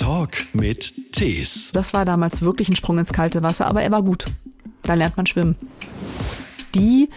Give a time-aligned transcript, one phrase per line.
[0.00, 1.72] Talk mit Tees.
[1.74, 4.24] Das war damals wirklich ein Sprung ins kalte Wasser, aber er war gut.
[4.82, 5.56] Da lernt man schwimmen.
[6.74, 7.10] Die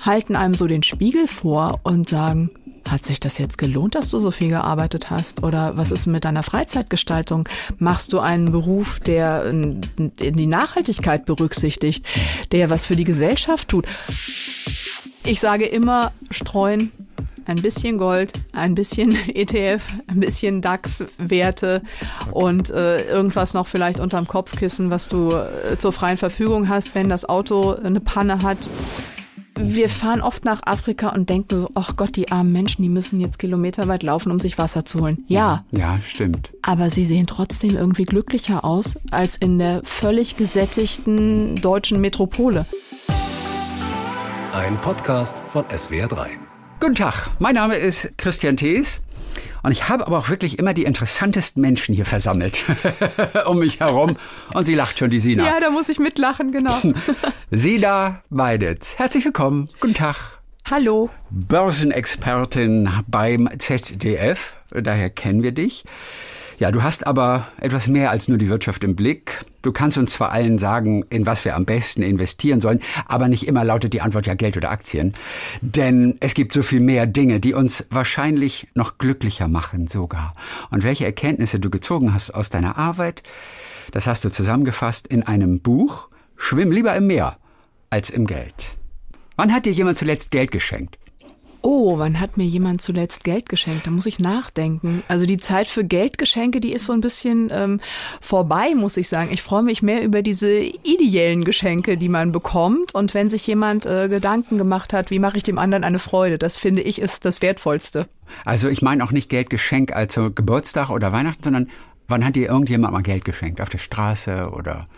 [0.00, 2.50] halten einem so den Spiegel vor und sagen,
[2.88, 5.42] hat sich das jetzt gelohnt, dass du so viel gearbeitet hast?
[5.42, 7.46] Oder was ist mit deiner Freizeitgestaltung?
[7.78, 12.06] Machst du einen Beruf, der die Nachhaltigkeit berücksichtigt,
[12.52, 13.84] der was für die Gesellschaft tut?
[15.26, 16.90] Ich sage immer, streuen,
[17.46, 21.82] ein bisschen Gold, ein bisschen ETF, ein bisschen DAX-Werte
[22.32, 27.08] und äh, irgendwas noch vielleicht unterm Kopfkissen, was du äh, zur freien Verfügung hast, wenn
[27.08, 28.68] das Auto eine Panne hat
[29.62, 33.20] wir fahren oft nach Afrika und denken so, ach Gott, die armen Menschen, die müssen
[33.20, 35.24] jetzt kilometerweit laufen, um sich Wasser zu holen.
[35.28, 35.64] Ja.
[35.70, 36.52] Ja, stimmt.
[36.62, 42.66] Aber sie sehen trotzdem irgendwie glücklicher aus als in der völlig gesättigten deutschen Metropole.
[44.52, 46.49] Ein Podcast von SWR3.
[46.80, 49.02] Guten Tag, mein Name ist Christian Thees.
[49.62, 52.64] Und ich habe aber auch wirklich immer die interessantesten Menschen hier versammelt
[53.46, 54.16] um mich herum.
[54.54, 55.44] Und sie lacht schon, die Sina.
[55.44, 56.80] Ja, da muss ich mitlachen, genau.
[57.50, 59.68] Sina Weidetz, herzlich willkommen.
[59.80, 60.40] Guten Tag.
[60.70, 61.10] Hallo.
[61.28, 65.84] Börsenexpertin beim ZDF, daher kennen wir dich.
[66.60, 69.46] Ja, du hast aber etwas mehr als nur die Wirtschaft im Blick.
[69.62, 73.48] Du kannst uns zwar allen sagen, in was wir am besten investieren sollen, aber nicht
[73.48, 75.14] immer lautet die Antwort ja Geld oder Aktien.
[75.62, 80.34] Denn es gibt so viel mehr Dinge, die uns wahrscheinlich noch glücklicher machen sogar.
[80.70, 83.22] Und welche Erkenntnisse du gezogen hast aus deiner Arbeit,
[83.92, 87.38] das hast du zusammengefasst in einem Buch Schwimm lieber im Meer
[87.88, 88.76] als im Geld.
[89.34, 90.98] Wann hat dir jemand zuletzt Geld geschenkt?
[91.62, 93.86] Oh, wann hat mir jemand zuletzt Geld geschenkt?
[93.86, 95.02] Da muss ich nachdenken.
[95.08, 97.80] Also die Zeit für Geldgeschenke, die ist so ein bisschen ähm,
[98.20, 99.30] vorbei, muss ich sagen.
[99.32, 102.94] Ich freue mich mehr über diese ideellen Geschenke, die man bekommt.
[102.94, 106.38] Und wenn sich jemand äh, Gedanken gemacht hat, wie mache ich dem anderen eine Freude,
[106.38, 108.06] das finde ich ist das Wertvollste.
[108.44, 111.68] Also ich meine auch nicht Geldgeschenk als Geburtstag oder Weihnachten, sondern
[112.08, 113.60] wann hat dir irgendjemand mal Geld geschenkt?
[113.60, 114.88] Auf der Straße oder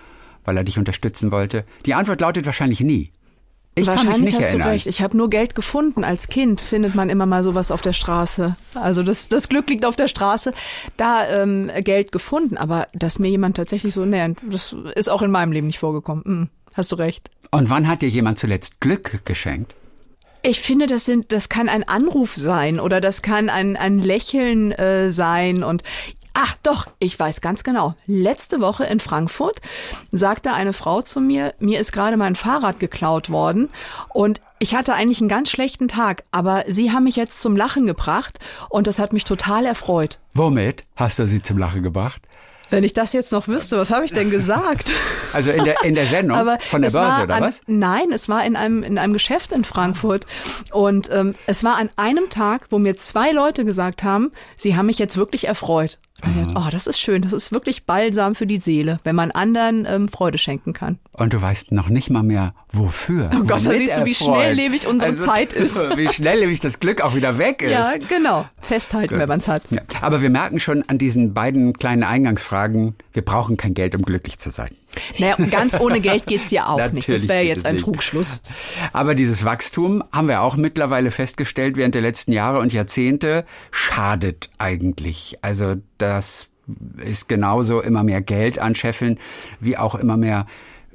[0.44, 1.64] weil er dich unterstützen wollte?
[1.86, 3.10] Die Antwort lautet wahrscheinlich nie.
[3.74, 4.68] Ich Wahrscheinlich hast erinnern.
[4.68, 4.86] du recht.
[4.86, 6.04] Ich habe nur Geld gefunden.
[6.04, 8.54] Als Kind findet man immer mal sowas auf der Straße.
[8.74, 10.52] Also das, das Glück liegt auf der Straße.
[10.98, 15.30] Da ähm, Geld gefunden, aber dass mir jemand tatsächlich so nähert, das ist auch in
[15.30, 16.24] meinem Leben nicht vorgekommen.
[16.24, 17.30] Hm, hast du recht.
[17.50, 19.74] Und wann hat dir jemand zuletzt Glück geschenkt?
[20.42, 24.72] Ich finde, das sind, das kann ein Anruf sein oder das kann ein, ein Lächeln
[24.72, 25.82] äh, sein und
[26.34, 27.94] Ach doch, ich weiß ganz genau.
[28.06, 29.60] Letzte Woche in Frankfurt
[30.10, 33.68] sagte eine Frau zu mir, mir ist gerade mein Fahrrad geklaut worden
[34.08, 37.84] und ich hatte eigentlich einen ganz schlechten Tag, aber Sie haben mich jetzt zum Lachen
[37.84, 38.38] gebracht
[38.68, 40.20] und das hat mich total erfreut.
[40.34, 42.22] Womit hast du sie zum Lachen gebracht?
[42.72, 44.90] Wenn ich das jetzt noch wüsste, was habe ich denn gesagt?
[45.34, 47.62] Also in der, in der Sendung Aber von der Börse, oder an, was?
[47.66, 50.26] Nein, es war in einem, in einem Geschäft in Frankfurt.
[50.72, 54.84] Und ähm, es war an einem Tag, wo mir zwei Leute gesagt haben, sie haben
[54.84, 55.98] mich jetzt wirklich erfreut.
[56.24, 56.54] Mhm.
[56.56, 57.22] Oh, das ist schön.
[57.22, 60.98] Das ist wirklich balsam für die Seele, wenn man anderen ähm, Freude schenken kann.
[61.12, 63.30] Und du weißt noch nicht mal mehr, wofür.
[63.34, 65.76] Oh Gott, da siehst du, wie schnelllebig unsere also, Zeit ist.
[65.76, 67.70] Wie schnelllebig das Glück auch wieder weg ist.
[67.70, 68.46] Ja, genau.
[68.60, 69.18] Festhalten, Gut.
[69.18, 69.62] wenn man es hat.
[69.70, 69.80] Ja.
[70.00, 74.38] Aber wir merken schon an diesen beiden kleinen Eingangsfragen, wir brauchen kein Geld, um glücklich
[74.38, 74.70] zu sein.
[75.18, 77.08] Naja, ganz ohne Geld geht's ja auch nicht.
[77.08, 77.84] Das wäre jetzt ein nicht.
[77.84, 78.40] Trugschluss.
[78.92, 84.50] Aber dieses Wachstum haben wir auch mittlerweile festgestellt während der letzten Jahre und Jahrzehnte schadet
[84.58, 85.38] eigentlich.
[85.42, 86.48] Also das
[87.02, 89.18] ist genauso immer mehr Geld anscheffeln,
[89.60, 90.46] wie auch immer mehr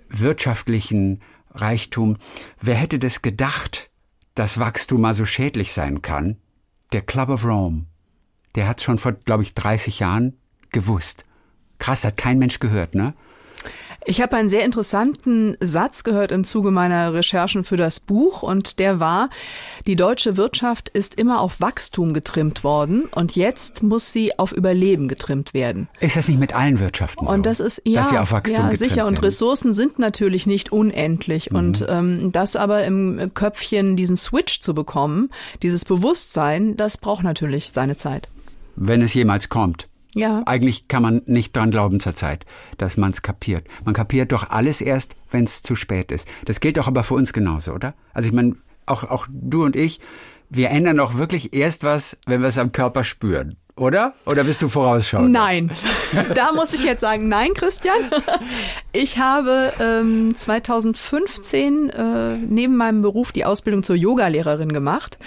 [0.10, 1.22] wirtschaftlichen
[1.54, 2.18] Reichtum.
[2.62, 3.90] Wer hätte das gedacht,
[4.36, 6.38] dass Wachstum mal so schädlich sein kann?
[6.94, 7.86] Der Club of Rome.
[8.56, 10.38] Der hat schon vor, glaube ich, 30 Jahren
[10.72, 11.26] gewusst.
[11.80, 13.14] Krass, hat kein Mensch gehört, ne?
[14.10, 18.80] Ich habe einen sehr interessanten Satz gehört im Zuge meiner Recherchen für das Buch und
[18.80, 19.30] der war,
[19.86, 25.10] die deutsche Wirtschaft ist immer auf Wachstum getrimmt worden und jetzt muss sie auf Überleben
[25.10, 25.90] getrimmt werden.
[26.00, 27.34] Ist das nicht mit allen Wirtschaften so?
[27.34, 30.72] Und das ist ja, dass sie auf Wachstum ja sicher und Ressourcen sind natürlich nicht
[30.72, 31.58] unendlich mhm.
[31.58, 35.32] und ähm, das aber im Köpfchen diesen Switch zu bekommen,
[35.64, 38.30] dieses Bewusstsein, das braucht natürlich seine Zeit.
[38.78, 39.90] Wenn es jemals kommt.
[40.18, 40.44] Ja.
[40.46, 42.46] Eigentlich kann man nicht dran glauben zurzeit,
[42.78, 43.68] dass man es kapiert.
[43.86, 46.28] Man kapiert doch alles erst, wenn es zu spät ist.
[46.46, 47.94] Das gilt doch aber für uns genauso, oder?
[48.14, 48.56] Also ich meine,
[48.86, 50.00] auch, auch du und ich,
[50.50, 54.14] wir ändern doch wirklich erst was, wenn wir es am Körper spüren oder?
[54.26, 55.32] Oder bist du vorausschauend?
[55.32, 55.72] Nein.
[56.34, 57.98] Da muss ich jetzt sagen, nein, Christian.
[58.92, 65.20] Ich habe ähm, 2015 äh, neben meinem Beruf die Ausbildung zur Yogalehrerin gemacht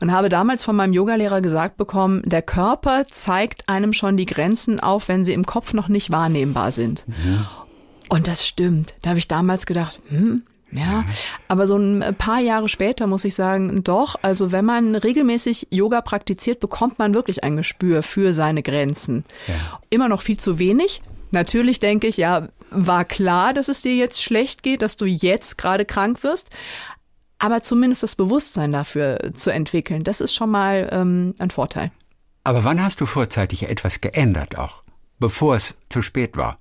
[0.00, 4.80] und habe damals von meinem Yogalehrer gesagt bekommen, der Körper zeigt einem schon die Grenzen
[4.80, 7.04] auf, wenn sie im Kopf noch nicht wahrnehmbar sind.
[7.24, 7.50] Ja.
[8.10, 8.94] Und das stimmt.
[9.02, 10.42] Da habe ich damals gedacht, hm,
[10.74, 11.04] Ja,
[11.46, 16.00] aber so ein paar Jahre später muss ich sagen, doch, also wenn man regelmäßig Yoga
[16.00, 19.24] praktiziert, bekommt man wirklich ein Gespür für seine Grenzen.
[19.46, 19.54] Ja.
[19.90, 21.02] Immer noch viel zu wenig.
[21.30, 25.58] Natürlich denke ich, ja, war klar, dass es dir jetzt schlecht geht, dass du jetzt
[25.58, 26.50] gerade krank wirst.
[27.38, 31.92] Aber zumindest das Bewusstsein dafür zu entwickeln, das ist schon mal ähm, ein Vorteil.
[32.42, 34.82] Aber wann hast du vorzeitig etwas geändert auch,
[35.18, 36.58] bevor es zu spät war?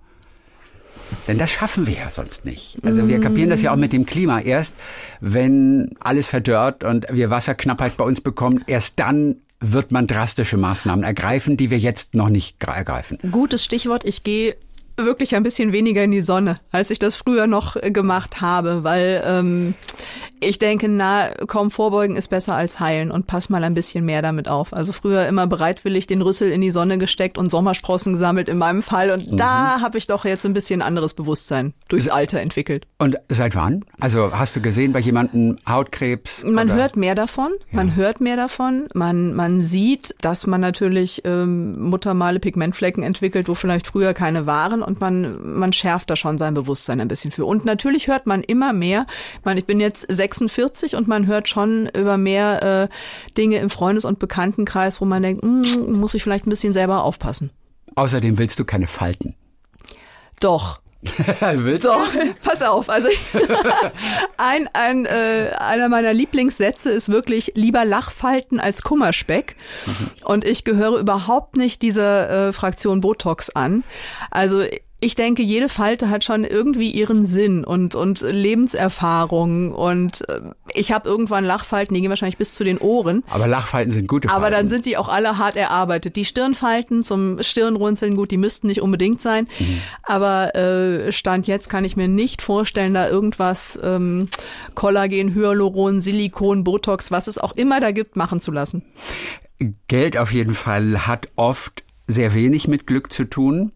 [1.28, 2.78] Denn das schaffen wir ja sonst nicht.
[2.84, 4.42] Also wir kapieren das ja auch mit dem Klima.
[4.42, 4.76] Erst
[5.22, 11.04] wenn alles verdörrt und wir Wasserknappheit bei uns bekommen, erst dann wird man drastische Maßnahmen
[11.04, 13.18] ergreifen, die wir jetzt noch nicht ergreifen.
[13.32, 14.04] Gutes Stichwort.
[14.04, 14.56] Ich gehe
[14.98, 19.24] wirklich ein bisschen weniger in die Sonne, als ich das früher noch gemacht habe, weil
[19.26, 19.74] ähm,
[20.44, 24.22] ich denke, na, kaum vorbeugen ist besser als heilen und pass mal ein bisschen mehr
[24.22, 24.74] damit auf.
[24.74, 28.82] Also früher immer bereitwillig den Rüssel in die Sonne gesteckt und Sommersprossen gesammelt in meinem
[28.82, 29.38] Fall und mhm.
[29.38, 32.86] da habe ich doch jetzt ein bisschen anderes Bewusstsein durchs Alter entwickelt.
[33.00, 33.86] Und seit wann?
[34.00, 36.44] Also hast du gesehen bei jemandem Hautkrebs?
[36.44, 36.76] Man oder?
[36.76, 37.78] hört mehr davon, ja.
[37.78, 43.56] man hört mehr davon, man, man sieht, dass man natürlich ähm, Muttermale Pigmentflecken entwickelt, wo
[43.56, 47.46] vielleicht früher keine waren und man, man schärft da schon sein Bewusstsein ein bisschen für.
[47.46, 49.06] Und natürlich hört man immer mehr,
[49.40, 53.58] ich meine, ich bin jetzt sechs 46 und man hört schon über mehr äh, Dinge
[53.58, 57.52] im Freundes- und Bekanntenkreis, wo man denkt, mm, muss ich vielleicht ein bisschen selber aufpassen.
[57.96, 59.36] Außerdem willst du keine Falten.
[60.40, 60.80] Doch.
[61.56, 62.08] Willst Doch,
[62.42, 62.90] pass auf.
[62.90, 63.10] Also
[64.38, 69.58] ein, ein, äh, einer meiner Lieblingssätze ist wirklich lieber Lachfalten als Kummerspeck.
[69.86, 70.12] Mhm.
[70.24, 73.84] Und ich gehöre überhaupt nicht dieser äh, Fraktion Botox an.
[74.32, 74.64] Also
[75.04, 79.74] ich denke, jede Falte hat schon irgendwie ihren Sinn und, und Lebenserfahrung.
[79.74, 80.40] Und äh,
[80.74, 83.24] ich habe irgendwann Lachfalten, die gehen wahrscheinlich bis zu den Ohren.
[83.30, 84.42] Aber Lachfalten sind gute Falten.
[84.42, 86.16] Aber dann sind die auch alle hart erarbeitet.
[86.16, 89.50] Die Stirnfalten zum Stirnrunzeln, gut, die müssten nicht unbedingt sein.
[89.60, 89.80] Mhm.
[90.04, 94.30] Aber äh, Stand jetzt kann ich mir nicht vorstellen, da irgendwas ähm,
[94.74, 98.84] Kollagen, Hyaluron, Silikon, Botox, was es auch immer da gibt, machen zu lassen.
[99.88, 103.74] Geld auf jeden Fall hat oft sehr wenig mit Glück zu tun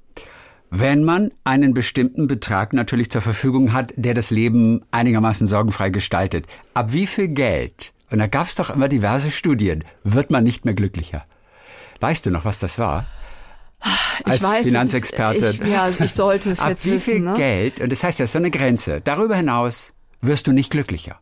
[0.69, 6.46] wenn man einen bestimmten Betrag natürlich zur Verfügung hat, der das Leben einigermaßen sorgenfrei gestaltet.
[6.74, 10.66] Ab wie viel Geld, und da gab es doch immer diverse Studien, wird man nicht
[10.66, 11.25] mehr glücklicher?
[12.00, 13.06] Weißt du noch, was das war?
[14.19, 15.46] Ich Als weiß, Finanzexperte.
[15.46, 17.04] Es, ich, ja, ich sollte es Ab jetzt wie wissen.
[17.04, 17.34] viel ne?
[17.36, 19.02] Geld, und das heißt, das ist so eine Grenze.
[19.02, 21.19] Darüber hinaus wirst du nicht glücklicher.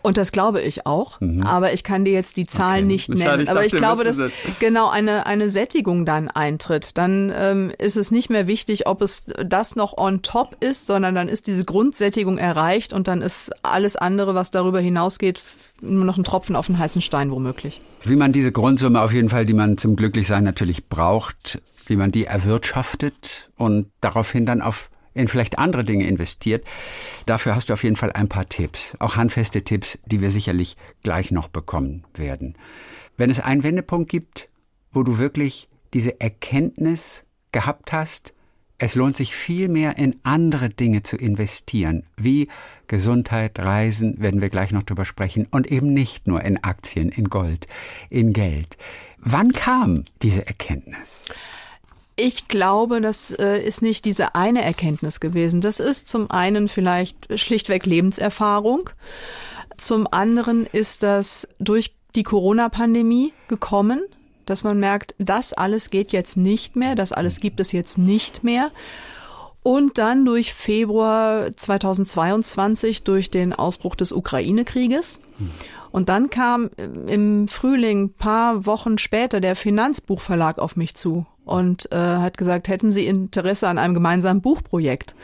[0.00, 1.42] Und das glaube ich auch, mhm.
[1.42, 2.92] aber ich kann dir jetzt die Zahlen okay.
[2.92, 3.42] nicht nennen.
[3.42, 4.22] Ich aber ich glaube, dass
[4.60, 6.96] genau eine, eine Sättigung dann eintritt.
[6.96, 11.14] Dann ähm, ist es nicht mehr wichtig, ob es das noch on top ist, sondern
[11.14, 15.42] dann ist diese Grundsättigung erreicht und dann ist alles andere, was darüber hinausgeht,
[15.80, 17.80] nur noch ein Tropfen auf den heißen Stein womöglich.
[18.04, 22.12] Wie man diese Grundsumme auf jeden Fall, die man zum Glücklichsein natürlich braucht, wie man
[22.12, 26.64] die erwirtschaftet und daraufhin dann auf in vielleicht andere Dinge investiert.
[27.26, 30.76] Dafür hast du auf jeden Fall ein paar Tipps, auch handfeste Tipps, die wir sicherlich
[31.02, 32.54] gleich noch bekommen werden.
[33.16, 34.48] Wenn es einen Wendepunkt gibt,
[34.92, 38.32] wo du wirklich diese Erkenntnis gehabt hast,
[38.80, 42.46] es lohnt sich viel mehr in andere Dinge zu investieren, wie
[42.86, 47.28] Gesundheit, Reisen, werden wir gleich noch drüber sprechen, und eben nicht nur in Aktien, in
[47.28, 47.66] Gold,
[48.08, 48.78] in Geld.
[49.18, 51.24] Wann kam diese Erkenntnis?
[52.20, 55.60] Ich glaube, das äh, ist nicht diese eine Erkenntnis gewesen.
[55.60, 58.90] Das ist zum einen vielleicht schlichtweg Lebenserfahrung.
[59.76, 64.00] Zum anderen ist das durch die Corona-Pandemie gekommen,
[64.46, 68.42] dass man merkt, das alles geht jetzt nicht mehr, das alles gibt es jetzt nicht
[68.42, 68.72] mehr.
[69.62, 75.20] Und dann durch Februar 2022 durch den Ausbruch des Ukraine-Krieges.
[75.92, 76.70] Und dann kam
[77.06, 82.92] im Frühling, paar Wochen später, der Finanzbuchverlag auf mich zu und äh, hat gesagt, hätten
[82.92, 85.14] Sie Interesse an einem gemeinsamen Buchprojekt?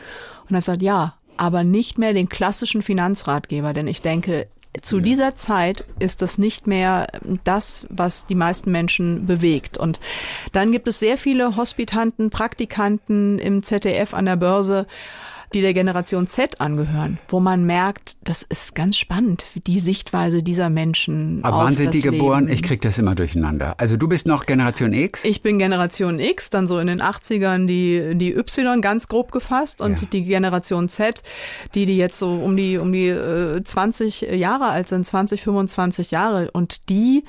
[0.43, 4.47] Und hat gesagt, ja, aber nicht mehr den klassischen Finanzratgeber, denn ich denke,
[4.81, 7.07] zu dieser Zeit ist das nicht mehr
[7.43, 9.77] das, was die meisten Menschen bewegt.
[9.77, 9.99] Und
[10.51, 14.87] dann gibt es sehr viele Hospitanten, Praktikanten im ZDF an der Börse,
[15.53, 20.69] die der Generation Z angehören, wo man merkt, das ist ganz spannend, die Sichtweise dieser
[20.69, 21.43] Menschen.
[21.43, 22.49] Aber wann sind die geboren?
[22.49, 23.75] Ich krieg das immer durcheinander.
[23.77, 25.23] Also du bist noch Generation X?
[25.23, 29.81] Ich bin Generation X, dann so in den 80ern die, die Y ganz grob gefasst
[29.81, 30.07] und ja.
[30.11, 31.23] die Generation Z,
[31.73, 36.11] die, die jetzt so um die, um die äh, 20 Jahre alt sind, 20, 25
[36.11, 37.23] Jahre und die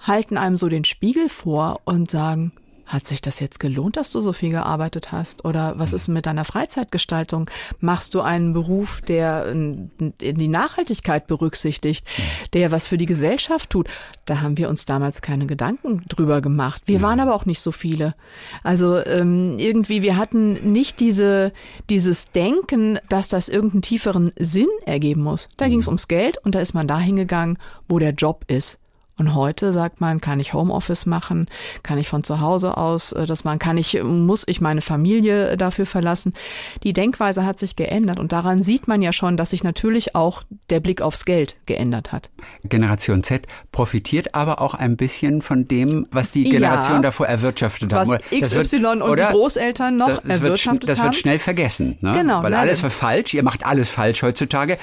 [0.00, 2.52] halten einem so den Spiegel vor und sagen,
[2.92, 5.44] hat sich das jetzt gelohnt, dass du so viel gearbeitet hast?
[5.44, 7.50] Oder was ist mit deiner Freizeitgestaltung?
[7.80, 12.06] Machst du einen Beruf, der die Nachhaltigkeit berücksichtigt,
[12.52, 13.88] der was für die Gesellschaft tut?
[14.26, 16.82] Da haben wir uns damals keine Gedanken drüber gemacht.
[16.86, 18.14] Wir waren aber auch nicht so viele.
[18.62, 21.52] Also ähm, irgendwie, wir hatten nicht diese,
[21.88, 25.48] dieses Denken, dass das irgendeinen tieferen Sinn ergeben muss.
[25.56, 27.58] Da ging es ums Geld und da ist man dahin gegangen,
[27.88, 28.81] wo der Job ist.
[29.22, 31.46] Und heute sagt man, kann ich Homeoffice machen,
[31.84, 35.56] kann ich von zu Hause aus äh, das machen, kann ich, muss ich meine Familie
[35.56, 36.34] dafür verlassen.
[36.82, 40.42] Die Denkweise hat sich geändert und daran sieht man ja schon, dass sich natürlich auch
[40.70, 42.30] der Blick aufs Geld geändert hat.
[42.64, 47.92] Generation Z profitiert aber auch ein bisschen von dem, was die Generation ja, davor erwirtschaftet
[47.92, 48.08] hat.
[48.08, 51.06] Was XY wird, und die Großeltern noch das erwirtschaftet wird, das haben.
[51.06, 51.96] Das wird schnell vergessen.
[52.00, 52.10] Ne?
[52.10, 52.42] Genau.
[52.42, 54.78] Weil alles war falsch, ihr macht alles falsch heutzutage.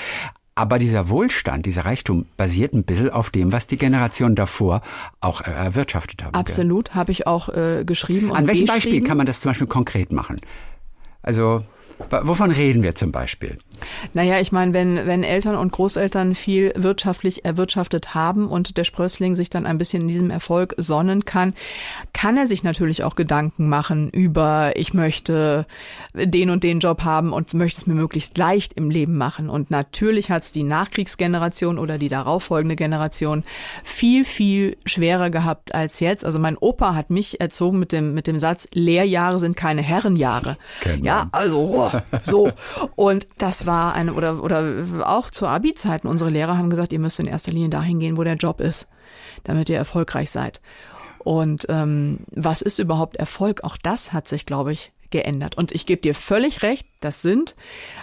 [0.60, 4.82] Aber dieser Wohlstand, dieser Reichtum basiert ein bisschen auf dem, was die Generation davor
[5.22, 6.34] auch äh, erwirtschaftet haben.
[6.34, 8.34] Absolut, habe ich auch äh, geschrieben.
[8.34, 10.36] An welchem Beispiel kann man das zum Beispiel konkret machen?
[11.22, 11.64] Also
[12.10, 13.58] Wovon reden wir zum Beispiel?
[14.14, 19.36] Naja, ich meine, wenn, wenn Eltern und Großeltern viel wirtschaftlich erwirtschaftet haben und der Sprössling
[19.36, 21.54] sich dann ein bisschen in diesem Erfolg sonnen kann,
[22.14, 25.66] kann er sich natürlich auch Gedanken machen über, ich möchte
[26.14, 29.50] den und den Job haben und möchte es mir möglichst leicht im Leben machen.
[29.50, 33.44] Und natürlich hat es die Nachkriegsgeneration oder die darauffolgende Generation
[33.84, 36.26] viel, viel schwerer gehabt als jetzt.
[36.26, 40.58] Also mein Opa hat mich erzogen mit dem, mit dem Satz, Lehrjahre sind keine Herrenjahre.
[41.02, 41.92] Ja, also
[42.24, 42.50] so.
[42.96, 47.20] Und das war eine, oder, oder auch zu Abi-Zeiten, unsere Lehrer haben gesagt, ihr müsst
[47.20, 48.88] in erster Linie dahin gehen, wo der Job ist,
[49.44, 50.62] damit ihr erfolgreich seid.
[51.20, 53.64] Und ähm, was ist überhaupt Erfolg?
[53.64, 55.58] Auch das hat sich, glaube ich, geändert.
[55.58, 57.56] Und ich gebe dir völlig recht, das sind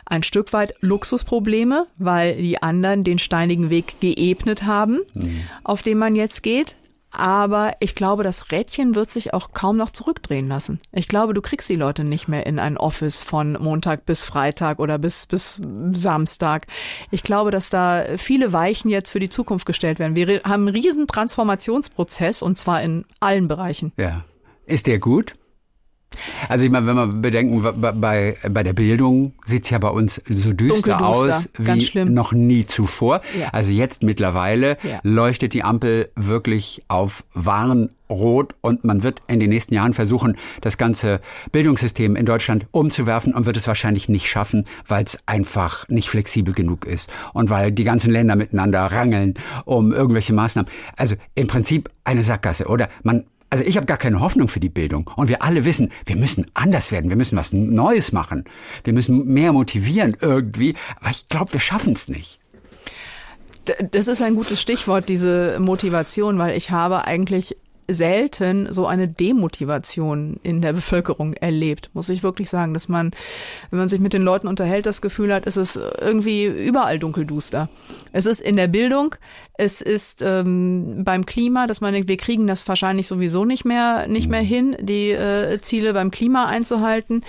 [0.05, 5.45] ein Stück weit Luxusprobleme, weil die anderen den steinigen Weg geebnet haben, mhm.
[5.65, 6.77] auf den man jetzt geht.
[7.11, 10.81] Aber ich glaube, das Rädchen wird sich auch kaum noch zurückdrehen lassen.
[10.93, 14.79] Ich glaube, du kriegst die Leute nicht mehr in ein Office von Montag bis Freitag
[14.79, 15.61] oder bis, bis
[15.93, 16.67] Samstag.
[17.11, 20.17] Ich glaube, dass da viele Weichen jetzt für die Zukunft gestellt werden.
[20.17, 23.93] Wir haben einen riesen Transformationsprozess und zwar in allen Bereichen.
[23.97, 24.25] Ja.
[24.67, 25.35] Ist der gut?
[26.49, 27.63] Also ich meine, wenn wir bedenken,
[28.01, 33.21] bei, bei der Bildung sieht's ja bei uns so düster aus wie noch nie zuvor.
[33.39, 33.49] Ja.
[33.53, 35.01] Also jetzt mittlerweile ja.
[35.03, 40.79] leuchtet die Ampel wirklich auf Warnrot und man wird in den nächsten Jahren versuchen, das
[40.79, 41.21] ganze
[41.53, 46.55] Bildungssystem in Deutschland umzuwerfen und wird es wahrscheinlich nicht schaffen, weil es einfach nicht flexibel
[46.55, 50.71] genug ist und weil die ganzen Länder miteinander rangeln um irgendwelche Maßnahmen.
[50.97, 52.89] Also im Prinzip eine Sackgasse, oder?
[53.03, 55.11] Man also ich habe gar keine Hoffnung für die Bildung.
[55.17, 58.45] Und wir alle wissen, wir müssen anders werden, wir müssen was Neues machen.
[58.85, 60.75] Wir müssen mehr motivieren irgendwie.
[61.01, 62.41] Aber ich glaube, wir schaffen es nicht.
[63.91, 67.57] Das ist ein gutes Stichwort, diese Motivation, weil ich habe eigentlich
[67.89, 73.13] selten so eine Demotivation in der Bevölkerung erlebt, muss ich wirklich sagen, dass man,
[73.71, 77.69] wenn man sich mit den Leuten unterhält, das Gefühl hat, es ist irgendwie überall dunkelduster.
[78.13, 79.15] Es ist in der Bildung,
[79.55, 84.07] es ist ähm, beim Klima, dass man denkt, wir kriegen das wahrscheinlich sowieso nicht mehr,
[84.09, 87.23] nicht mehr hin, die äh, Ziele beim Klima einzuhalten.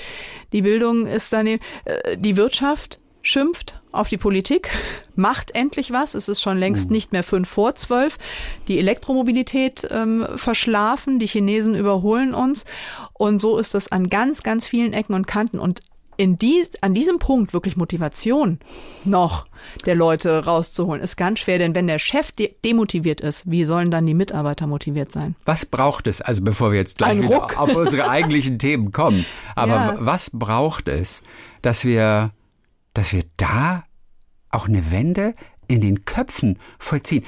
[0.53, 4.69] Die Bildung ist daneben, äh, die Wirtschaft schimpft auf die Politik,
[5.15, 6.13] macht endlich was.
[6.13, 6.93] Es ist schon längst mhm.
[6.93, 8.17] nicht mehr fünf vor zwölf.
[8.67, 12.65] Die Elektromobilität ähm, verschlafen, die Chinesen überholen uns.
[13.13, 15.59] Und so ist das an ganz, ganz vielen Ecken und Kanten.
[15.59, 15.81] Und
[16.17, 18.59] in die, an diesem Punkt wirklich Motivation
[19.05, 19.45] noch
[19.85, 23.91] der Leute rauszuholen, ist ganz schwer, denn wenn der Chef de demotiviert ist, wie sollen
[23.91, 25.35] dann die Mitarbeiter motiviert sein?
[25.45, 29.25] Was braucht es, also bevor wir jetzt gleich wieder auf unsere eigentlichen Themen kommen,
[29.55, 29.97] aber ja.
[29.99, 31.21] was braucht es,
[31.61, 32.31] dass wir
[32.97, 33.83] dass wir da
[34.49, 35.35] auch eine Wende
[35.67, 37.23] in den Köpfen vollziehen.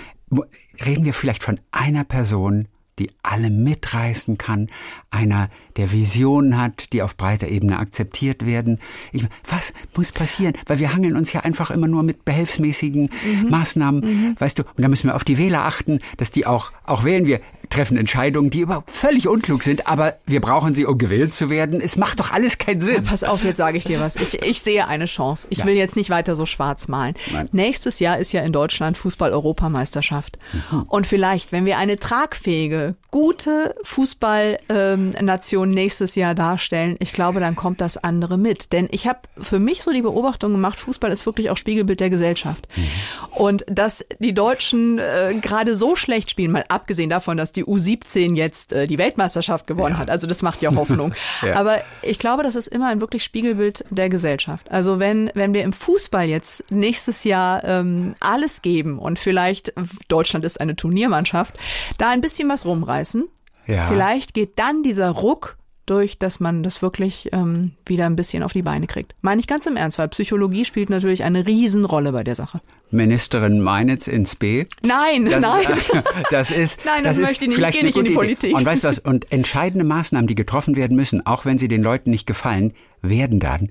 [0.83, 4.69] Reden wir vielleicht von einer Person, die alle mitreißen kann,
[5.09, 8.79] einer, der Visionen hat, die auf breiter Ebene akzeptiert werden.
[9.11, 10.53] Ich, was muss passieren?
[10.65, 13.09] Weil wir hangeln uns ja einfach immer nur mit behelfsmäßigen
[13.43, 13.49] mhm.
[13.49, 14.35] Maßnahmen, mhm.
[14.39, 17.25] weißt du, und da müssen wir auf die Wähler achten, dass die auch, auch wählen
[17.25, 21.49] wir treffen Entscheidungen, die überhaupt völlig unklug sind, aber wir brauchen sie, um gewählt zu
[21.49, 21.81] werden.
[21.81, 22.95] Es macht doch alles keinen Sinn.
[22.95, 24.15] Ja, pass auf, jetzt sage ich dir was.
[24.15, 25.47] Ich, ich sehe eine Chance.
[25.49, 25.65] Ich ja.
[25.65, 27.13] will jetzt nicht weiter so schwarz malen.
[27.31, 27.49] Nein.
[27.51, 30.39] Nächstes Jahr ist ja in Deutschland Fußball-Europameisterschaft.
[30.71, 30.83] Mhm.
[30.83, 37.55] Und vielleicht, wenn wir eine tragfähige, gute Fußballnation ähm, nächstes Jahr darstellen, ich glaube, dann
[37.55, 38.73] kommt das andere mit.
[38.73, 42.09] Denn ich habe für mich so die Beobachtung gemacht, Fußball ist wirklich auch Spiegelbild der
[42.09, 42.67] Gesellschaft.
[42.75, 42.87] Mhm.
[43.35, 47.65] Und dass die Deutschen äh, gerade so schlecht spielen, mal abgesehen davon, dass die die
[47.65, 49.99] U17 jetzt äh, die Weltmeisterschaft gewonnen ja.
[49.99, 50.09] hat.
[50.09, 51.13] Also das macht ja Hoffnung.
[51.45, 51.55] ja.
[51.55, 54.69] Aber ich glaube, das ist immer ein wirklich Spiegelbild der Gesellschaft.
[54.71, 59.73] Also wenn, wenn wir im Fußball jetzt nächstes Jahr ähm, alles geben und vielleicht
[60.07, 61.59] Deutschland ist eine Turniermannschaft,
[61.97, 63.27] da ein bisschen was rumreißen,
[63.67, 63.85] Ja.
[63.87, 68.53] Vielleicht geht dann dieser Ruck durch, dass man das wirklich ähm, wieder ein bisschen auf
[68.53, 69.15] die Beine kriegt.
[69.21, 72.61] Meine ich ganz im Ernst, weil Psychologie spielt natürlich eine Riesenrolle bei der Sache.
[72.91, 74.65] Ministerin Meinitz ins B.
[74.83, 75.65] Nein, Das nein.
[75.71, 75.91] Ist,
[76.31, 77.55] das ist, Nein, das ist möchte ich nicht.
[77.57, 78.35] vielleicht Geh eine nicht in die gute Idee.
[78.37, 78.55] Politik.
[78.55, 78.99] Und weißt du was?
[78.99, 83.39] Und entscheidende Maßnahmen, die getroffen werden müssen, auch wenn sie den Leuten nicht gefallen, werden
[83.39, 83.69] dann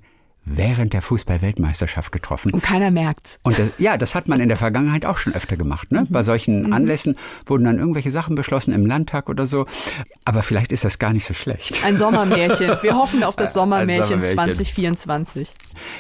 [0.51, 2.53] während der Fußball-Weltmeisterschaft getroffen.
[2.53, 3.39] Und keiner merkt's.
[3.43, 5.93] Und das, ja, das hat man in der Vergangenheit auch schon öfter gemacht.
[5.93, 6.07] Ne?
[6.09, 9.67] Bei solchen Anlässen wurden dann irgendwelche Sachen beschlossen im Landtag oder so.
[10.25, 11.85] Aber vielleicht ist das gar nicht so schlecht.
[11.85, 12.79] Ein Sommermärchen.
[12.81, 14.37] Wir hoffen auf das Sommermärchen Sommermärchen.
[14.37, 15.53] 2024.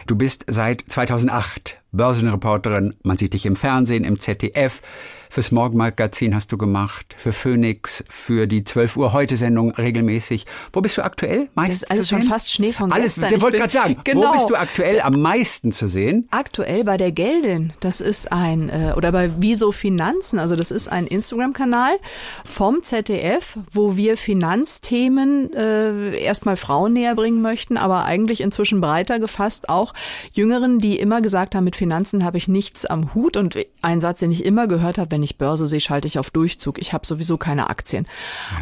[0.07, 2.95] Du bist seit 2008 Börsenreporterin.
[3.03, 4.81] Man sieht dich im Fernsehen, im ZDF.
[5.31, 10.47] Fürs Morgenmagazin hast du gemacht, für Phoenix, für die 12 Uhr heute Sendung regelmäßig.
[10.73, 13.35] Wo bist du aktuell meist Das ist alles schon fast Schnee von alles, gestern.
[13.35, 14.29] Ich wollte gerade sagen, Genau.
[14.29, 16.27] wo bist du aktuell am meisten zu sehen?
[16.31, 20.89] Aktuell bei der Geldin, das ist ein, äh, oder bei Wieso Finanzen, also das ist
[20.89, 21.99] ein Instagram-Kanal
[22.45, 29.19] vom ZDF, wo wir Finanzthemen äh, erstmal Frauen näher bringen möchten, aber eigentlich inzwischen breiter
[29.19, 29.93] gefasst auch
[30.33, 34.21] Jüngeren, die immer gesagt haben, mit Finanzen habe ich nichts am Hut und ein Satz,
[34.21, 36.79] den ich immer gehört habe, wenn ich Börse sehe, schalte ich auf Durchzug.
[36.79, 38.07] Ich habe sowieso keine Aktien.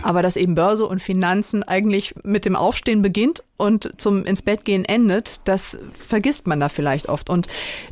[0.03, 4.65] Aber dass eben Börse und Finanzen eigentlich mit dem Aufstehen beginnt und zum ins Bett
[4.65, 7.29] gehen endet, das vergisst man da vielleicht oft.
[7.29, 7.49] Und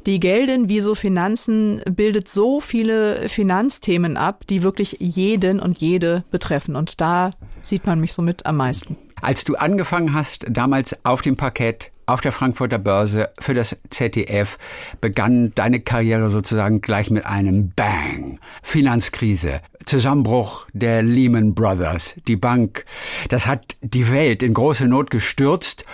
[0.06, 6.25] die Geldin, wie so Finanzen, bildet so viele Finanzthemen ab, die wirklich jeden und jede
[6.30, 6.75] betreffen.
[6.75, 8.97] Und da sieht man mich somit am meisten.
[9.21, 14.58] Als du angefangen hast, damals auf dem Parkett, auf der Frankfurter Börse für das ZDF,
[15.00, 18.38] begann deine Karriere sozusagen gleich mit einem Bang.
[18.62, 22.84] Finanzkrise, Zusammenbruch der Lehman Brothers, die Bank.
[23.28, 25.84] Das hat die Welt in große Not gestürzt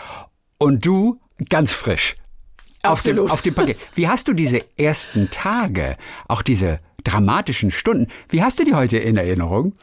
[0.58, 2.14] und du ganz frisch.
[2.82, 3.76] Auf dem, auf dem Parkett.
[3.94, 5.96] Wie hast du diese ersten Tage,
[6.28, 9.74] auch diese dramatischen Stunden, wie hast du die heute in Erinnerung?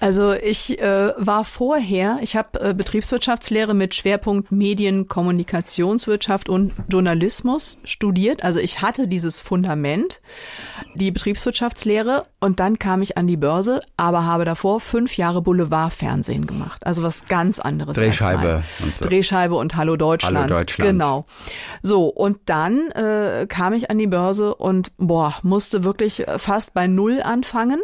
[0.00, 7.80] Also ich äh, war vorher, ich habe äh, Betriebswirtschaftslehre mit Schwerpunkt Medien, Kommunikationswirtschaft und Journalismus
[7.84, 8.44] studiert.
[8.44, 10.20] Also ich hatte dieses Fundament,
[10.94, 16.46] die Betriebswirtschaftslehre und dann kam ich an die Börse, aber habe davor fünf Jahre Boulevardfernsehen
[16.46, 16.86] gemacht.
[16.86, 17.96] Also was ganz anderes.
[17.96, 19.04] Drehscheibe und so.
[19.06, 20.36] Drehscheibe und Hallo Deutschland.
[20.36, 20.90] Hallo Deutschland.
[20.90, 21.26] Genau.
[21.82, 26.86] So, und dann äh, kam ich an die Börse und boah, musste wirklich fast bei
[26.86, 27.80] Null anfangen.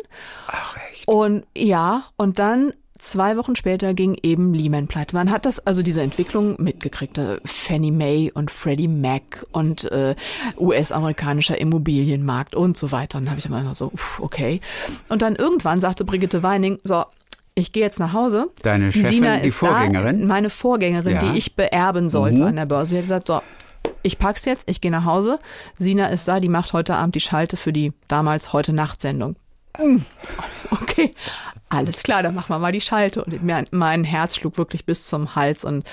[0.47, 1.09] Ach echt.
[1.09, 5.17] Und ja, und dann zwei Wochen später ging eben Lehman pleite.
[5.17, 7.19] Man hat das, also diese Entwicklung mitgekriegt.
[7.19, 10.15] äh, Fannie Mae und Freddie Mac und äh,
[10.57, 13.19] US-amerikanischer Immobilienmarkt und so weiter.
[13.19, 14.61] Und dann habe ich immer so, uff, okay.
[15.09, 17.05] Und dann irgendwann sagte Brigitte Weining, so,
[17.55, 18.49] ich gehe jetzt nach Hause.
[18.63, 20.21] Deine Chefin, Sina die ist Vorgängerin?
[20.21, 21.23] Da, meine Vorgängerin, Ja.
[21.25, 21.33] Mhm.
[21.33, 22.91] die ich beerben sollte an der Börse.
[22.91, 23.43] Sie hat gesagt, so,
[24.03, 25.39] ich pack's jetzt, ich gehe nach Hause.
[25.79, 29.37] Sina ist da, die macht heute Abend die Schalte für die damals heute Nacht-Sendung.
[30.71, 31.15] Okay,
[31.69, 33.25] alles klar, dann machen wir mal die Schalte.
[33.25, 35.65] Und mein Herz schlug wirklich bis zum Hals.
[35.65, 35.87] Und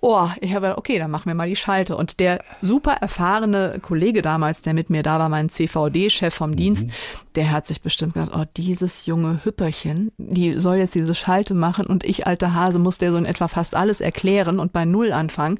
[0.00, 1.96] oh, ich habe gedacht, okay, dann machen wir mal die Schalte.
[1.96, 6.88] Und der super erfahrene Kollege damals, der mit mir da war, mein CVD-Chef vom Dienst,
[7.34, 11.86] der hat sich bestimmt gedacht, oh, dieses junge Hüpperchen, die soll jetzt diese Schalte machen
[11.86, 15.12] und ich, alter Hase, muss der so in etwa fast alles erklären und bei Null
[15.12, 15.58] anfangen.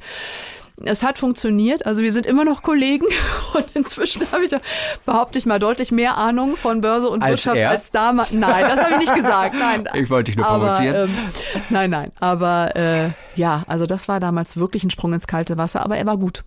[0.85, 3.07] Es hat funktioniert, also wir sind immer noch Kollegen
[3.55, 4.61] und inzwischen habe ich, doch,
[5.07, 7.71] behaupte ich mal, deutlich mehr Ahnung von Börse und Als Wirtschaft er?
[7.71, 8.31] als damals.
[8.31, 9.55] Nein, das habe ich nicht gesagt.
[9.59, 11.09] Nein, Ich wollte dich nur aber, provozieren.
[11.09, 15.57] Ähm, nein, nein, aber äh, ja, also das war damals wirklich ein Sprung ins kalte
[15.57, 16.45] Wasser, aber er war gut.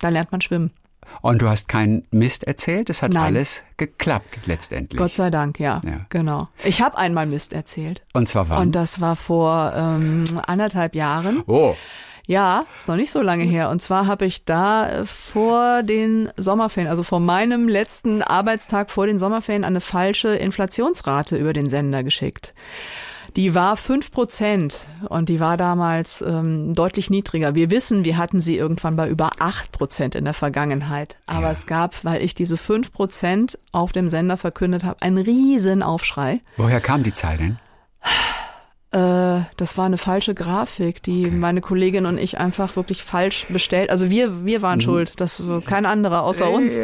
[0.00, 0.70] Da lernt man schwimmen.
[1.22, 3.24] Und du hast keinen Mist erzählt, es hat Nein.
[3.26, 4.98] alles geklappt letztendlich.
[4.98, 6.00] Gott sei Dank, ja, Ja.
[6.08, 6.48] genau.
[6.64, 8.58] Ich habe einmal Mist erzählt Und zwar wann?
[8.62, 11.44] und das war vor ähm, anderthalb Jahren.
[11.46, 11.76] oh,
[12.26, 13.70] Ja, ist noch nicht so lange her.
[13.70, 19.06] Und zwar habe ich da äh, vor den Sommerferien, also vor meinem letzten Arbeitstag vor
[19.06, 22.52] den Sommerferien, eine falsche Inflationsrate über den Sender geschickt.
[23.36, 27.54] Die war fünf Prozent und die war damals ähm, deutlich niedriger.
[27.54, 31.16] Wir wissen, wir hatten sie irgendwann bei über acht Prozent in der Vergangenheit.
[31.26, 35.82] Aber es gab, weil ich diese fünf Prozent auf dem Sender verkündet habe, einen riesen
[35.82, 36.40] Aufschrei.
[36.56, 37.58] woher kam die Zahl denn?
[38.92, 43.90] Äh, das war eine falsche Grafik, die meine Kollegin und ich einfach wirklich falsch bestellt.
[43.90, 46.78] Also wir, wir waren schuld, das war kein anderer außer uns.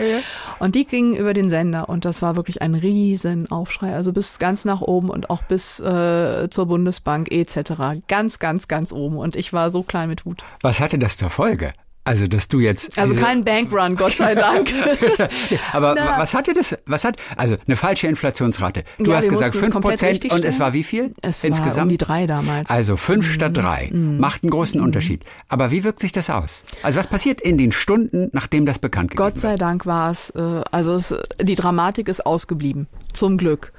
[0.59, 3.95] Und die gingen über den Sender und das war wirklich ein riesen Aufschrei.
[3.95, 8.05] Also bis ganz nach oben und auch bis äh, zur Bundesbank etc.
[8.09, 9.17] Ganz, ganz, ganz oben.
[9.17, 10.45] Und ich war so klein mit Hut.
[10.61, 11.73] Was hatte das zur Folge?
[12.05, 12.99] Also, dass du jetzt.
[12.99, 14.73] Also kein Bankrun, Gott sei Dank.
[15.73, 16.19] Aber Na.
[16.19, 16.77] was hatte das?
[16.87, 18.83] Was hat, also eine falsche Inflationsrate.
[18.99, 20.61] Du Ja, hast gesagt mussten es 5 komplett Prozent richtig und es stellen.
[20.61, 21.77] war wie viel Es insgesamt?
[21.77, 22.71] war um die drei damals.
[22.71, 25.25] Also fünf statt drei macht einen großen Unterschied.
[25.49, 26.65] Aber wie wirkt sich das aus?
[26.83, 30.31] Also was passiert in den Stunden, nachdem das bekannt gegeben Gott sei Dank war es,
[30.31, 30.41] äh,
[30.73, 33.73] also es, die Dramatik ist ausgeblieben, zum Glück.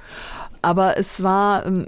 [0.64, 1.86] Aber es war, ähm,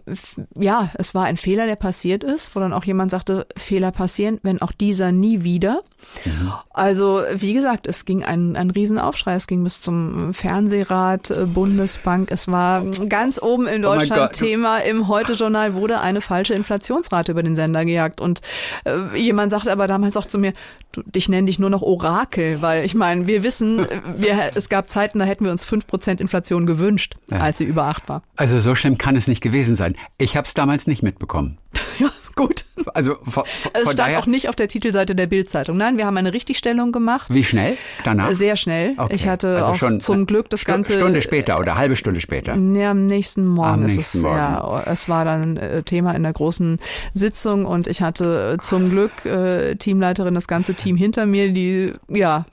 [0.59, 4.39] ja, es war ein Fehler, der passiert ist, wo dann auch jemand sagte, Fehler passieren,
[4.43, 5.81] wenn auch dieser nie wieder.
[6.25, 6.53] Mhm.
[6.71, 9.35] Also, wie gesagt, es ging ein, ein Riesenaufschrei.
[9.35, 12.31] Es ging bis zum Fernsehrat, äh, Bundesbank.
[12.31, 14.79] Es war ganz oben in oh Deutschland oh Thema.
[14.79, 18.21] Im Heute-Journal wurde eine falsche Inflationsrate über den Sender gejagt.
[18.21, 18.41] Und
[18.85, 20.53] äh, jemand sagte aber damals auch zu mir,
[20.93, 23.87] du, ich nenne dich nur noch Orakel, weil ich meine, wir wissen,
[24.17, 27.39] wir, es gab Zeiten, da hätten wir uns fünf Prozent Inflation gewünscht, ja.
[27.39, 28.23] als sie über acht war.
[28.37, 29.95] Also so schlimm kann es nicht gewesen sein.
[30.19, 31.59] Ich habe es damals nicht mitbekommen.
[31.99, 32.67] Ja, gut.
[32.93, 35.79] Also von, von es stand daher, auch nicht auf der Titelseite der Bildzeitung.
[35.79, 37.33] Nein, wir haben eine Richtigstellung gemacht.
[37.33, 37.79] Wie schnell?
[38.05, 38.35] Danach?
[38.35, 38.93] Sehr schnell.
[38.99, 39.15] Okay.
[39.15, 42.21] Ich hatte also auch schon zum Glück das Stu ganze Stunde später oder halbe Stunde
[42.21, 42.55] später.
[42.55, 43.69] Ja, am nächsten Morgen.
[43.69, 44.37] Am nächsten es, Morgen.
[44.37, 46.81] Ja, es war dann äh, Thema in der großen
[47.15, 51.95] Sitzung und ich hatte äh, zum Glück äh, Teamleiterin, das ganze Team hinter mir, die
[52.09, 52.45] ja,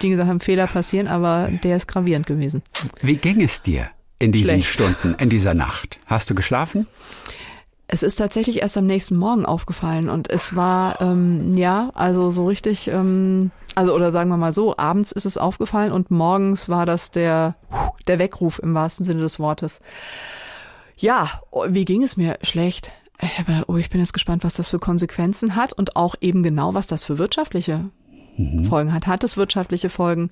[0.00, 2.62] die gesagt haben, Fehler passieren, aber der ist gravierend gewesen.
[3.02, 4.68] Wie ging es dir in diesen Schlecht.
[4.68, 5.98] Stunden, in dieser Nacht?
[6.06, 6.86] Hast du geschlafen?
[7.88, 12.46] Es ist tatsächlich erst am nächsten Morgen aufgefallen und es war, ähm, ja, also so
[12.46, 16.84] richtig, ähm, also oder sagen wir mal so, abends ist es aufgefallen und morgens war
[16.84, 17.54] das der,
[18.08, 19.80] der Weckruf im wahrsten Sinne des Wortes.
[20.96, 21.28] Ja,
[21.68, 22.38] wie ging es mir?
[22.42, 22.90] Schlecht.
[23.20, 26.16] Ich habe gedacht, oh, ich bin jetzt gespannt, was das für Konsequenzen hat und auch
[26.20, 27.90] eben genau, was das für wirtschaftliche
[28.36, 28.64] mhm.
[28.64, 29.06] Folgen hat.
[29.06, 30.30] Hat es wirtschaftliche Folgen?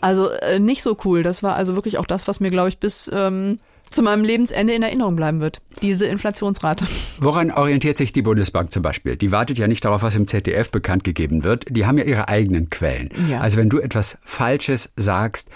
[0.00, 1.22] Also äh, nicht so cool.
[1.22, 3.58] Das war also wirklich auch das, was mir, glaube ich, bis ähm,
[3.90, 6.86] zu meinem Lebensende in Erinnerung bleiben wird, diese Inflationsrate.
[7.20, 9.16] Woran orientiert sich die Bundesbank zum Beispiel?
[9.16, 11.64] Die wartet ja nicht darauf, was im ZDF bekannt gegeben wird.
[11.70, 13.10] Die haben ja ihre eigenen Quellen.
[13.28, 13.40] Ja.
[13.40, 15.48] Also wenn du etwas Falsches sagst,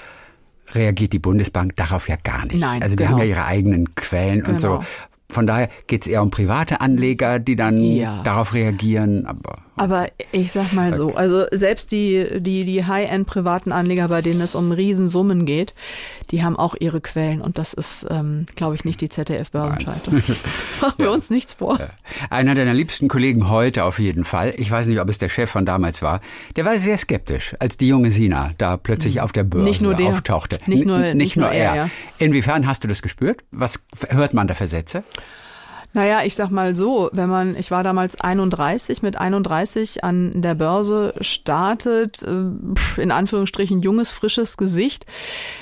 [0.74, 2.60] reagiert die Bundesbank darauf ja gar nicht.
[2.60, 3.10] Nein, also die genau.
[3.16, 4.50] haben ja ihre eigenen Quellen Genau.
[4.50, 4.84] und so.
[5.28, 8.22] Von daher geht es eher um private Anleger, die dann Ja.
[8.22, 9.26] darauf reagieren.
[9.26, 14.20] Aber Aber ich sag mal so, also selbst die, die, die High-End privaten Anleger, bei
[14.20, 15.72] denen es um Riesensummen geht,
[16.30, 20.10] die haben auch ihre Quellen und das ist, ähm, glaube ich, nicht die ZDF-Börsenscheite.
[20.82, 21.78] Machen wir uns nichts vor.
[22.28, 25.50] Einer deiner liebsten Kollegen heute auf jeden Fall, ich weiß nicht, ob es der Chef
[25.50, 26.20] von damals war,
[26.56, 29.64] der war sehr skeptisch, als die junge Sina da plötzlich auf der Börse.
[29.64, 30.08] Nicht nur der.
[30.08, 30.58] auftauchte.
[30.66, 31.90] Nicht nur- N- nicht nur er, ja.
[32.18, 33.42] Inwiefern hast du das gespürt?
[33.50, 35.02] Was hört man da für Sätze?
[35.94, 40.54] Naja, ich sag mal so, wenn man, ich war damals 31, mit 31 an der
[40.54, 45.04] Börse startet, äh, in Anführungsstrichen junges, frisches Gesicht,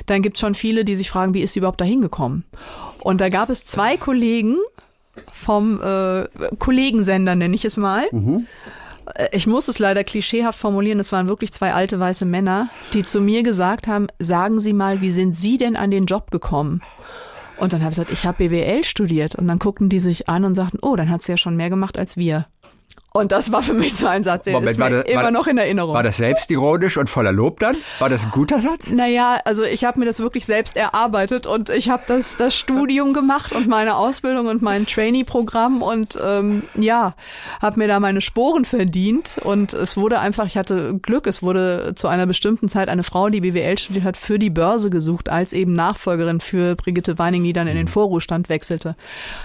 [0.06, 2.44] dann gibt's schon viele, die sich fragen, wie ist sie überhaupt da hingekommen?
[3.00, 4.56] Und da gab es zwei Kollegen
[5.32, 8.06] vom äh, Kollegensender, nenne ich es mal.
[9.14, 13.04] Äh, Ich muss es leider klischeehaft formulieren, es waren wirklich zwei alte weiße Männer, die
[13.04, 16.82] zu mir gesagt haben, sagen Sie mal, wie sind Sie denn an den Job gekommen?
[17.60, 19.34] Und dann habe ich gesagt, ich habe BWL studiert.
[19.34, 21.68] Und dann guckten die sich an und sagten, oh, dann hat sie ja schon mehr
[21.68, 22.46] gemacht als wir.
[23.12, 25.31] Und das war für mich so ein Satz, der Moment, ist mir das- immer war-
[25.33, 25.94] noch in Erinnerung.
[25.94, 27.74] War das selbstironisch und voller Lob dann?
[27.98, 28.88] War das ein guter Satz?
[28.90, 33.12] Naja, also ich habe mir das wirklich selbst erarbeitet und ich habe das, das Studium
[33.12, 37.14] gemacht und meine Ausbildung und mein Trainee-Programm und ähm, ja,
[37.61, 41.94] habe mir da meine Sporen verdient und es wurde einfach, ich hatte Glück, es wurde
[41.96, 45.53] zu einer bestimmten Zeit eine Frau, die BWL studiert hat, für die Börse gesucht, als
[45.53, 48.94] eben Nachfolgerin für Brigitte Weining, die dann in den Vorruhestand wechselte.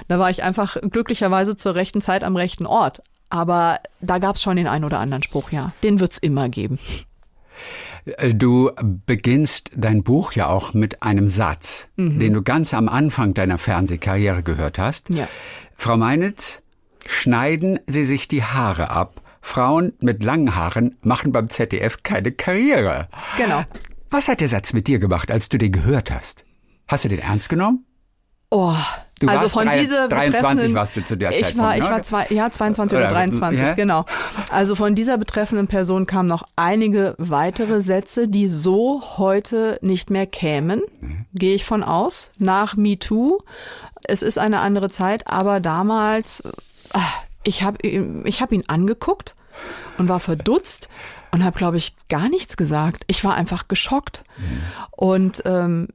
[0.08, 3.02] Da war ich einfach glücklicherweise zur rechten Zeit am rechten Ort.
[3.36, 5.74] Aber da gab's schon den einen oder anderen Spruch, ja.
[5.84, 6.80] Den wird's immer geben.
[8.06, 8.71] Äh, Du
[9.06, 12.19] beginnst dein Buch ja auch mit einem Satz, Mhm.
[12.19, 15.10] den du ganz am Anfang deiner Fernsehkarriere gehört hast.
[15.10, 15.28] Ja.
[15.76, 16.62] Frau Meinitz,
[17.06, 19.21] schneiden Sie sich die Haare ab.
[19.41, 23.10] Frauen mit langen Haaren machen beim ZDF keine Karriere.
[23.38, 23.63] Genau.
[24.10, 26.45] Was hat der Satz mit dir gemacht, als du den gehört hast?
[26.88, 27.86] Hast du den ernst genommen?
[28.50, 28.78] Oh,
[29.19, 31.78] Du also warst von drei- dieser 23 betreffenden, warst du zu der ich Zeitpunkt, war,
[31.78, 31.89] ich ne?
[31.89, 33.73] war zwei, ja 22 oder, Oder, 23, ja?
[33.73, 34.06] genau.
[34.49, 40.25] Also von dieser betreffenden Person kamen noch einige weitere Sätze, die so heute nicht mehr
[40.28, 41.25] kämen, Mhm.
[41.34, 42.32] gehe ich von aus.
[42.39, 43.39] Nach MeToo,
[44.04, 46.43] es ist eine andere Zeit, aber damals,
[46.93, 46.99] ah,
[47.43, 49.36] ich habe ich hab ihn angeguckt
[49.97, 50.89] und war verdutzt
[51.32, 53.04] und habe, glaube ich, gar nichts gesagt.
[53.08, 54.23] Ich war einfach geschockt.
[54.91, 55.88] Und ähm,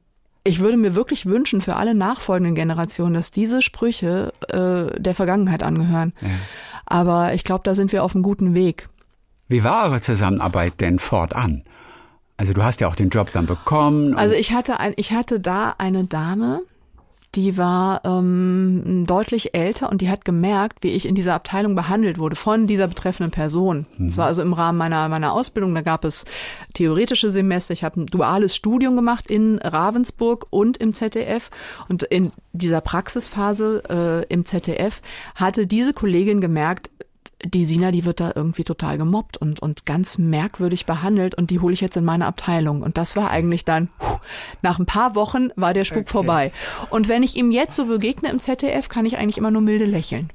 [0.43, 5.63] ich würde mir wirklich wünschen für alle nachfolgenden Generationen, dass diese Sprüche äh, der Vergangenheit
[5.63, 6.13] angehören.
[6.85, 8.89] Aber ich glaube, da sind wir auf einem guten Weg.
[9.47, 11.63] Wie war eure Zusammenarbeit denn fortan?
[12.37, 14.15] Also du hast ja auch den Job dann bekommen.
[14.15, 16.61] Also ich hatte ein, ich hatte da eine Dame,
[17.35, 22.17] die war ähm, deutlich älter und die hat gemerkt, wie ich in dieser Abteilung behandelt
[22.17, 23.85] wurde von dieser betreffenden Person.
[23.97, 25.73] Das war also im Rahmen meiner meiner Ausbildung.
[25.73, 26.25] Da gab es
[26.73, 27.73] theoretische Semester.
[27.73, 31.49] Ich habe ein duales Studium gemacht in Ravensburg und im ZDF.
[31.87, 35.01] Und in dieser Praxisphase äh, im ZDF
[35.35, 36.90] hatte diese Kollegin gemerkt,
[37.43, 41.59] die Sina, die wird da irgendwie total gemobbt und, und ganz merkwürdig behandelt und die
[41.59, 42.81] hole ich jetzt in meine Abteilung.
[42.81, 43.89] Und das war eigentlich dann,
[44.61, 46.11] nach ein paar Wochen war der Spuk okay.
[46.11, 46.51] vorbei.
[46.89, 49.85] Und wenn ich ihm jetzt so begegne im ZDF, kann ich eigentlich immer nur milde
[49.85, 50.31] lächeln.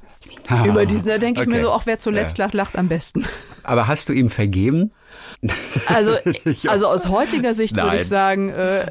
[0.64, 1.56] Über diesen, da denke ich okay.
[1.56, 2.44] mir so, auch wer zuletzt ja.
[2.44, 3.24] lacht, lacht am besten.
[3.62, 4.92] Aber hast du ihm vergeben?
[5.86, 6.16] Also,
[6.68, 7.86] also aus heutiger Sicht Nein.
[7.86, 8.90] würde ich sagen, äh,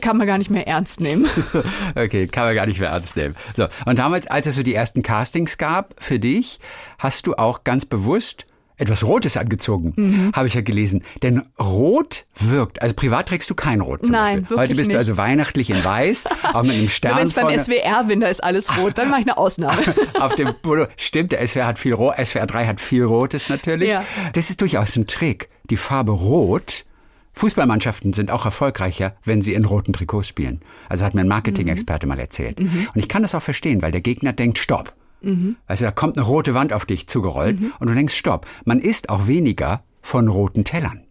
[0.00, 1.28] kann man gar nicht mehr ernst nehmen.
[1.94, 3.34] Okay, kann man gar nicht mehr ernst nehmen.
[3.56, 6.60] So, und damals, als es so die ersten Castings gab für dich,
[6.98, 8.46] hast du auch ganz bewusst
[8.80, 10.32] etwas Rotes angezogen, mhm.
[10.34, 11.04] habe ich ja gelesen.
[11.22, 12.80] Denn Rot wirkt.
[12.80, 14.08] Also privat trägst du kein Rot.
[14.08, 14.94] Nein, wirklich Heute bist nicht.
[14.94, 16.24] du also weihnachtlich in Weiß,
[16.54, 19.20] auch mit einem Stern Wenn ich beim SWR bin, da ist alles rot, dann mache
[19.20, 19.82] ich eine Ausnahme.
[20.20, 20.86] Auf dem Polo.
[20.96, 23.90] Stimmt, der SWR hat viel Rot, SWR 3 hat viel Rotes natürlich.
[23.90, 24.04] Ja.
[24.32, 25.50] Das ist durchaus ein Trick.
[25.70, 26.84] Die Farbe Rot
[27.32, 30.60] Fußballmannschaften sind auch erfolgreicher, wenn sie in roten Trikots spielen.
[30.88, 32.08] Also hat mir ein Marketing-Experte mhm.
[32.08, 32.60] mal erzählt.
[32.60, 32.88] Mhm.
[32.92, 34.94] Und ich kann das auch verstehen, weil der Gegner denkt, stopp.
[35.22, 35.56] Mhm.
[35.66, 37.72] Also da kommt eine rote Wand auf dich zugerollt mhm.
[37.78, 38.46] und du denkst, stopp.
[38.64, 41.04] Man isst auch weniger von roten Tellern.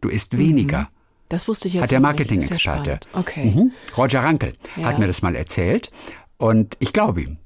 [0.00, 0.80] Du isst weniger.
[0.80, 0.86] Mhm.
[1.28, 3.00] Das wusste ich jetzt Hat der Marketing-Experte.
[3.12, 3.52] Okay.
[3.54, 3.72] Mhm.
[3.96, 4.84] Roger Rankel ja.
[4.84, 5.92] hat mir das mal erzählt.
[6.38, 7.36] Und ich glaube ihm.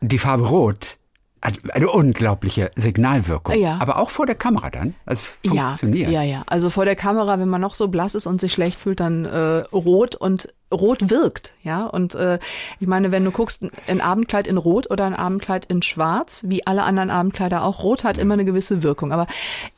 [0.00, 0.98] Die Farbe Rot
[1.40, 3.58] eine unglaubliche Signalwirkung.
[3.58, 3.78] Ja.
[3.80, 4.94] Aber auch vor der Kamera dann.
[5.06, 6.10] Es funktioniert.
[6.10, 6.42] Ja, ja, ja.
[6.46, 9.24] Also vor der Kamera, wenn man noch so blass ist und sich schlecht fühlt, dann
[9.24, 11.86] äh, rot und rot wirkt, ja.
[11.86, 12.38] Und äh,
[12.78, 16.66] ich meine, wenn du guckst, ein Abendkleid in Rot oder ein Abendkleid in Schwarz, wie
[16.66, 19.12] alle anderen Abendkleider auch, Rot hat immer eine gewisse Wirkung.
[19.12, 19.26] Aber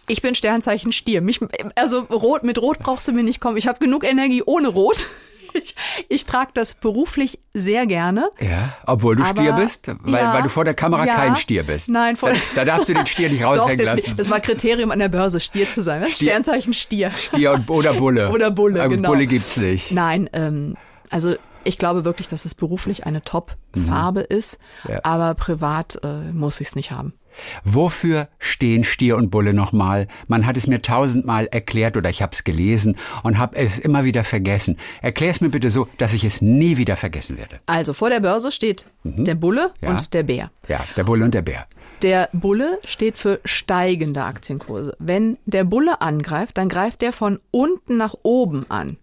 [0.08, 1.22] ich bin Sternzeichen Stier.
[1.22, 1.40] Mich,
[1.76, 3.56] also Rot mit Rot brauchst du mir nicht kommen.
[3.56, 5.06] Ich habe genug Energie ohne Rot.
[5.54, 5.74] Ich,
[6.08, 8.30] ich trage das beruflich sehr gerne.
[8.40, 11.64] Ja, obwohl du Stier bist, weil, ja, weil du vor der Kamera ja, kein Stier
[11.64, 11.88] bist.
[11.88, 14.16] Nein, vor da, da darfst du den Stier nicht raushängen Doch, das, lassen.
[14.16, 16.04] Das war Kriterium an der Börse, Stier zu sein.
[16.06, 17.10] Stier, Sternzeichen Stier.
[17.12, 18.30] Stier und, oder Bulle.
[18.32, 19.10] oder Bulle, Aber genau.
[19.10, 19.92] Bulle gibt's nicht.
[19.92, 20.76] Nein, ähm,
[21.10, 24.36] also ich glaube wirklich, dass es beruflich eine Top-Farbe mhm.
[24.36, 25.00] ist, ja.
[25.04, 27.14] aber privat äh, muss ich es nicht haben.
[27.64, 30.08] Wofür stehen Stier und Bulle nochmal?
[30.28, 34.04] Man hat es mir tausendmal erklärt oder ich habe es gelesen und habe es immer
[34.04, 34.78] wieder vergessen.
[35.00, 37.60] Erklär es mir bitte so, dass ich es nie wieder vergessen werde.
[37.66, 39.24] Also vor der Börse steht mhm.
[39.24, 39.90] der Bulle ja.
[39.90, 40.50] und der Bär.
[40.68, 41.66] Ja, der Bulle und der Bär.
[42.02, 44.96] Der Bulle steht für steigende Aktienkurse.
[44.98, 48.96] Wenn der Bulle angreift, dann greift der von unten nach oben an.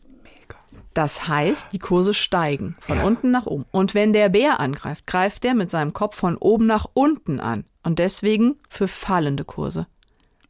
[0.99, 3.05] Das heißt, die Kurse steigen von ja.
[3.05, 3.63] unten nach oben.
[3.71, 7.63] Und wenn der Bär angreift, greift der mit seinem Kopf von oben nach unten an.
[7.83, 9.87] Und deswegen für fallende Kurse.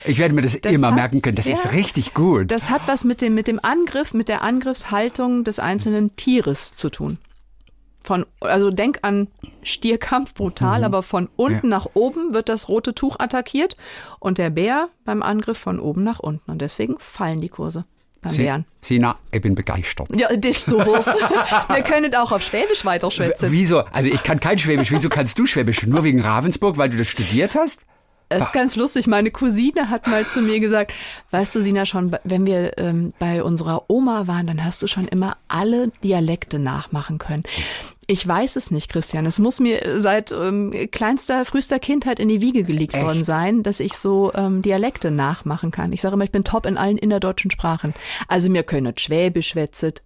[0.04, 1.36] Ich werde mir das, das immer hat, merken können.
[1.36, 2.50] Das ja, ist richtig gut.
[2.50, 6.90] Das hat was mit dem, mit dem Angriff, mit der Angriffshaltung des einzelnen Tieres zu
[6.90, 7.20] tun.
[8.00, 9.28] Von, also denk an
[9.62, 10.86] Stierkampf, brutal, mhm.
[10.86, 11.78] aber von unten ja.
[11.78, 13.78] nach oben wird das rote Tuch attackiert
[14.18, 16.50] und der Bär beim Angriff von oben nach unten.
[16.50, 17.86] Und deswegen fallen die Kurse
[18.22, 18.66] beim Sie, Lernen.
[18.82, 20.08] Sina, ich bin begeistert.
[20.16, 21.06] Ja, das so wohl.
[21.76, 23.52] Wir können auch auf Schwäbisch weiterschwätzen.
[23.52, 23.80] Wieso?
[23.92, 24.92] Also ich kann kein Schwäbisch.
[24.92, 25.86] Wieso kannst du Schwäbisch?
[25.86, 27.86] Nur wegen Ravensburg, weil du das studiert hast?
[28.30, 29.08] Es ist ganz lustig.
[29.08, 30.94] Meine Cousine hat mal zu mir gesagt,
[31.32, 35.08] weißt du, Sina, schon, wenn wir ähm, bei unserer Oma waren, dann hast du schon
[35.08, 37.42] immer alle Dialekte nachmachen können.
[38.06, 39.26] Ich weiß es nicht, Christian.
[39.26, 43.04] Es muss mir seit ähm, kleinster, frühester Kindheit in die Wiege gelegt Echt?
[43.04, 45.92] worden sein, dass ich so ähm, Dialekte nachmachen kann.
[45.92, 47.94] Ich sage immer, ich bin top in allen innerdeutschen Sprachen.
[48.28, 50.04] Also mir können Schwäbisch schwätzet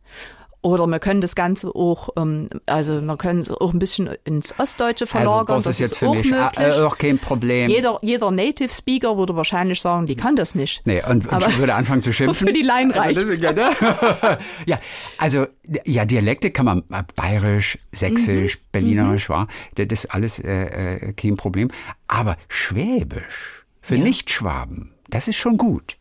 [0.63, 5.06] oder wir können das Ganze auch, ähm, also wir können auch ein bisschen ins Ostdeutsche
[5.06, 5.56] verlagern.
[5.56, 6.76] Also das, ist jetzt für mich ah, möglich.
[6.82, 7.69] auch kein Problem.
[7.69, 10.82] Jeder, jeder Native Speaker würde wahrscheinlich sagen, die kann das nicht.
[10.86, 12.47] Nee, und, und würde anfangen zu schimpfen.
[12.47, 13.71] Für die Laien reicht also, ja, ne?
[14.65, 14.80] ja,
[15.17, 15.47] also
[15.84, 18.62] ja, Dialekte kann man äh, bayerisch, sächsisch, mhm.
[18.71, 19.34] berlinerisch, mhm.
[19.34, 19.47] war.
[19.76, 21.69] Das ist alles äh, äh, kein Problem.
[22.08, 24.04] Aber Schwäbisch für ja.
[24.04, 25.97] Nichtschwaben, das ist schon gut.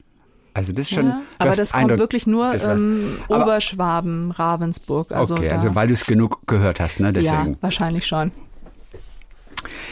[0.54, 1.06] Also das ist schon.
[1.06, 5.12] Ja, aber das kommt wirklich nur ähm, Oberschwaben, Ravensburg.
[5.12, 7.12] Also okay, also weil du es genug gehört hast, ne?
[7.12, 7.52] Deswegen.
[7.52, 8.32] Ja, wahrscheinlich schon.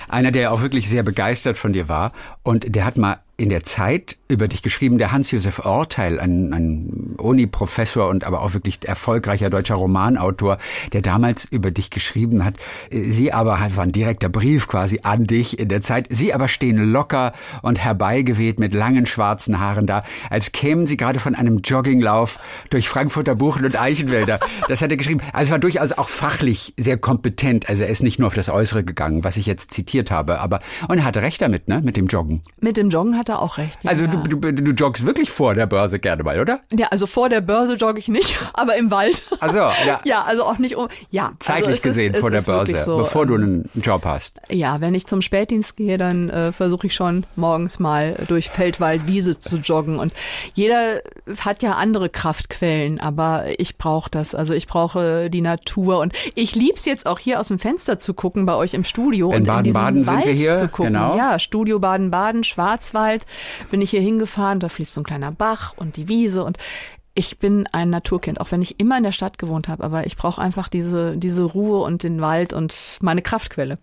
[0.09, 3.64] Einer, der auch wirklich sehr begeistert von dir war und der hat mal in der
[3.64, 9.48] Zeit über dich geschrieben, der Hans-Josef Orteil, ein, ein Uni-Professor und aber auch wirklich erfolgreicher
[9.48, 10.59] deutscher Romanautor,
[10.92, 12.57] der damals über dich geschrieben hat.
[12.90, 16.07] Sie aber halt war ein direkter Brief quasi an dich in der Zeit.
[16.11, 21.18] Sie aber stehen locker und herbeigeweht mit langen schwarzen Haaren da, als kämen sie gerade
[21.18, 24.38] von einem Jogginglauf durch Frankfurter Buchen und Eichenwälder.
[24.68, 25.22] Das hat er geschrieben.
[25.33, 27.70] Also es war durchaus auch fachlich sehr kompetent.
[27.70, 30.61] Also er ist nicht nur auf das Äußere gegangen, was ich jetzt zitiert habe, aber
[30.88, 32.42] und er hatte recht damit, ne, mit dem Joggen.
[32.61, 33.82] Mit dem Joggen hat er auch recht.
[33.82, 34.10] Ja, also ja.
[34.10, 36.60] Du, du, du joggst wirklich vor der Börse gerne mal, oder?
[36.72, 39.24] Ja, also vor der Börse jogge ich nicht, aber im Wald.
[39.40, 40.00] Also ja.
[40.04, 40.88] ja, also auch nicht um.
[41.10, 43.42] Ja, zeitlich also gesehen ist, vor der Börse, so, bevor du ähm,
[43.74, 44.40] einen Job hast.
[44.48, 48.80] Ja, wenn ich zum Spätdienst gehe, dann äh, versuche ich schon morgens mal durch Feld,
[48.80, 49.98] Wald, Wiese zu joggen.
[49.98, 50.12] Und
[50.54, 51.00] jeder
[51.38, 54.34] hat ja andere Kraftquellen, aber ich brauche das.
[54.34, 58.14] Also ich brauche die Natur und ich lieb's jetzt auch hier aus dem Fenster zu
[58.14, 60.68] gucken bei euch im Studio In und in diesem Baden-Baden sind Wald wir hier, zu
[60.68, 60.94] gucken.
[60.94, 61.16] genau.
[61.16, 63.19] Ja, Studio Baden-Baden, Schwarzwald.
[63.70, 66.59] Bin ich hier hingefahren, da fließt so ein kleiner Bach und die Wiese und
[67.14, 70.16] ich bin ein Naturkind, auch wenn ich immer in der Stadt gewohnt habe, aber ich
[70.16, 73.78] brauche einfach diese, diese Ruhe und den Wald und meine Kraftquelle.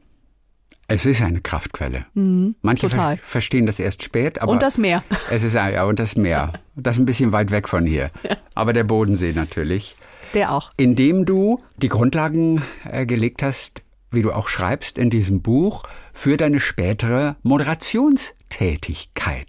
[0.90, 2.06] Es ist eine Kraftquelle.
[2.14, 3.18] Manche Mhm, total.
[3.18, 5.04] ver verstehen das erst spät, aber und das Meer.
[5.30, 6.54] es ist ein- ja und das Meer.
[6.76, 8.10] Das ist ein bisschen weit weg von hier.
[8.56, 9.98] Aber der Bodensee natürlich.
[10.34, 10.72] Der auch.
[10.78, 15.84] Indem du die Grundlagen äh, gelegt hast, wie du auch schreibst in diesem Buch,
[16.18, 19.48] für deine spätere Moderationstätigkeit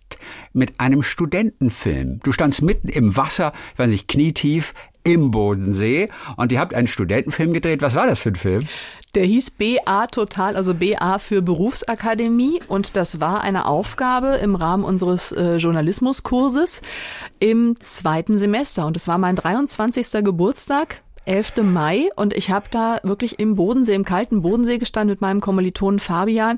[0.52, 2.20] mit einem Studentenfilm.
[2.22, 6.87] Du standst mitten im Wasser, ich weiß nicht, knietief im Bodensee und ihr habt einen
[6.87, 7.81] Studentenfilm gedreht.
[7.81, 8.66] Was war das für ein Film?
[9.14, 12.61] Der hieß BA Total, also BA für Berufsakademie.
[12.68, 16.83] Und das war eine Aufgabe im Rahmen unseres äh, Journalismuskurses
[17.40, 18.85] im zweiten Semester.
[18.85, 20.22] Und es war mein 23.
[20.22, 21.00] Geburtstag.
[21.29, 21.62] 11.
[21.62, 26.01] Mai und ich habe da wirklich im Bodensee, im kalten Bodensee gestanden mit meinem Kommilitonen
[26.01, 26.57] Fabian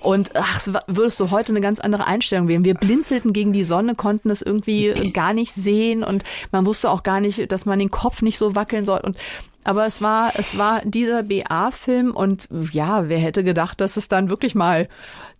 [0.00, 2.64] und ach, würdest du heute eine ganz andere Einstellung wählen.
[2.64, 7.02] Wir blinzelten gegen die Sonne, konnten es irgendwie gar nicht sehen und man wusste auch
[7.02, 9.16] gar nicht, dass man den Kopf nicht so wackeln soll und
[9.64, 14.28] aber es war, es war dieser BA-Film und ja, wer hätte gedacht, dass es dann
[14.28, 14.88] wirklich mal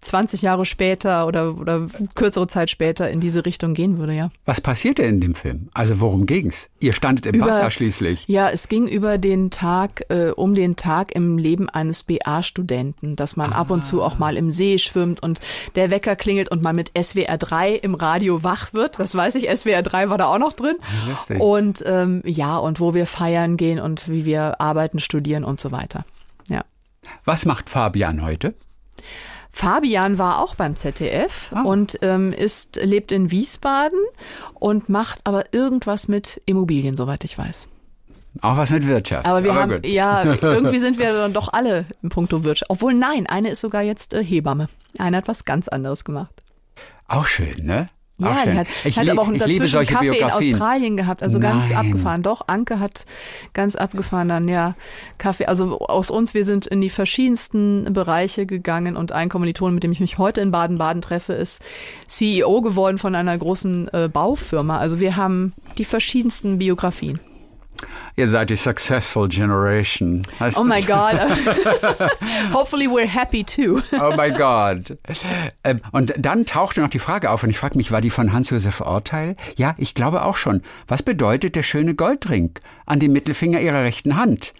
[0.03, 4.31] 20 Jahre später oder, oder kürzere Zeit später in diese Richtung gehen würde, ja.
[4.45, 5.69] Was passierte in dem Film?
[5.75, 6.69] Also worum ging's?
[6.81, 8.27] Ihr standet im Über- Wasser schließlich.
[8.29, 13.37] Ja, es ging über den Tag, äh, um den Tag im Leben eines BA-Studenten, dass
[13.37, 15.41] man ab und zu auch mal im See schwimmt und
[15.77, 18.99] der Wecker klingelt und man mit SWR 3 im Radio wach wird.
[18.99, 20.77] Das weiß ich, SWR 3 war da auch noch drin.
[21.09, 21.41] lustig.
[21.41, 25.71] Und ähm, ja, und wo wir feiern gehen und wie wir arbeiten, studieren und so
[25.73, 26.05] weiter.
[26.49, 26.65] Ja.
[27.25, 28.55] Was macht Fabian heute?
[29.53, 34.01] Fabian war auch beim ZDF und ähm, ist, lebt in Wiesbaden
[34.55, 37.69] und macht aber irgendwas mit Immobilien, soweit ich weiß.
[38.41, 39.27] Auch was mit Wirtschaft.
[39.27, 39.87] Aber wir haben, gut.
[39.87, 42.71] ja, irgendwie sind wir dann doch alle im Punkto Wirtschaft.
[42.71, 44.69] Obwohl, nein, eine ist sogar jetzt äh, Hebamme.
[44.99, 46.33] Eine hat was ganz anderes gemacht.
[47.09, 47.91] Auch schön, ne?
[48.27, 48.53] Ja, schön.
[48.53, 50.31] die hat, ich hat lieb- aber auch dazwischen solche Kaffee in.
[50.31, 51.79] Australien gehabt, also ganz Nein.
[51.79, 52.23] abgefahren.
[52.23, 53.05] Doch, Anke hat
[53.53, 54.75] ganz abgefahren dann, ja,
[55.19, 55.47] Kaffee.
[55.47, 59.93] Also aus uns, wir sind in die verschiedensten Bereiche gegangen und ein Kommiliton, mit dem
[59.93, 61.63] ich mich heute in Baden-Baden treffe, ist
[62.07, 64.79] CEO geworden von einer großen äh, Baufirma.
[64.79, 67.21] Also wir haben die verschiedensten Biografien.
[68.17, 70.23] Ihr seid die Successful Generation.
[70.39, 70.81] Heißt Oh my?
[70.83, 71.15] God.
[72.53, 73.81] Hopefully we're happy too.
[73.93, 74.99] Oh my God.
[75.65, 78.33] Ähm, und dann tauchte noch die Frage auf und ich frage mich, war die von
[78.33, 79.37] Hans-Josef Orteil?
[79.57, 80.63] Ja, ich glaube auch schon.
[80.89, 84.55] Was bedeutet der schöne Goldring an dem Mittelfinger Ihrer rechten Hand?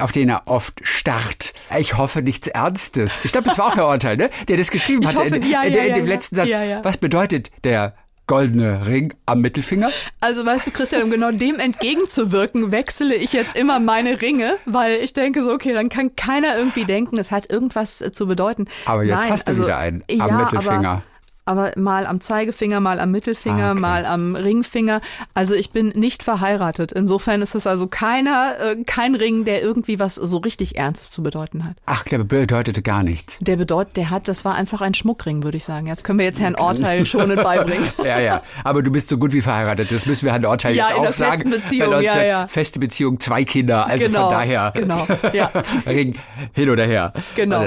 [0.00, 1.52] auf den er oft starrt.
[1.76, 3.16] Ich hoffe nichts Ernstes.
[3.24, 4.30] Ich glaube, das war auch Herr Orteil, ne?
[4.46, 6.48] der das geschrieben Ich hatte hoffe, in, ja, in, ja, in ja, dem letzten Satz.
[6.82, 7.94] Was bedeutet der
[8.28, 9.90] goldene Ring am Mittelfinger?
[10.20, 15.00] Also weißt du, Christian, um genau dem entgegenzuwirken, wechsle ich jetzt immer meine Ringe, weil
[15.02, 18.66] ich denke so, okay, dann kann keiner irgendwie denken, es hat irgendwas zu bedeuten.
[18.86, 21.02] Aber jetzt Nein, hast du also, wieder einen am ja, Mittelfinger.
[21.48, 23.80] Aber, mal am Zeigefinger, mal am Mittelfinger, Ah, okay.
[23.80, 25.00] mal am Ringfinger.
[25.34, 26.92] Also ich bin nicht verheiratet.
[26.92, 31.22] Insofern ist es also keiner, äh, kein Ring, der irgendwie was so richtig Ernstes zu
[31.22, 31.76] bedeuten hat.
[31.86, 33.38] Ach, der bedeutete gar nichts.
[33.40, 35.86] Der bedeutet, der hat, das war einfach ein Schmuckring, würde ich sagen.
[35.86, 37.88] Jetzt können wir jetzt Herrn Orteil schonend beibringen.
[38.04, 38.42] Ja, ja.
[38.64, 39.90] Aber du bist so gut wie verheiratet.
[39.90, 41.32] Das müssen wir Herrn Orteil Ja, jetzt in auch der sagen.
[41.32, 42.46] festen Beziehung, ja, ja.
[42.46, 43.86] Feste Beziehung, zwei Kinder.
[43.86, 44.72] Also Genau, von daher.
[44.74, 45.50] genau, ja.
[45.86, 46.16] Ring
[46.52, 47.12] hin oder her.
[47.34, 47.64] Genau.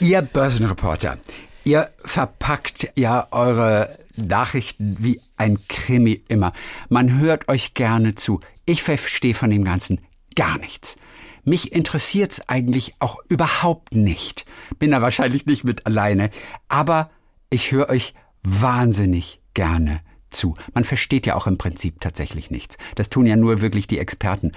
[0.00, 1.18] Ihr Börsenreporter,
[1.64, 6.52] ihr verpackt ja eure Nachrichten wie ein Krimi immer.
[6.88, 8.40] Man hört euch gerne zu.
[8.66, 10.00] Ich verstehe von dem Ganzen
[10.36, 10.96] gar nichts.
[11.44, 14.44] Mich interessiert's eigentlich auch überhaupt nicht.
[14.78, 16.30] Bin da wahrscheinlich nicht mit alleine.
[16.68, 17.10] Aber
[17.48, 20.54] ich höre euch wahnsinnig gerne zu.
[20.74, 22.78] Man versteht ja auch im Prinzip tatsächlich nichts.
[22.94, 24.52] Das tun ja nur wirklich die Experten.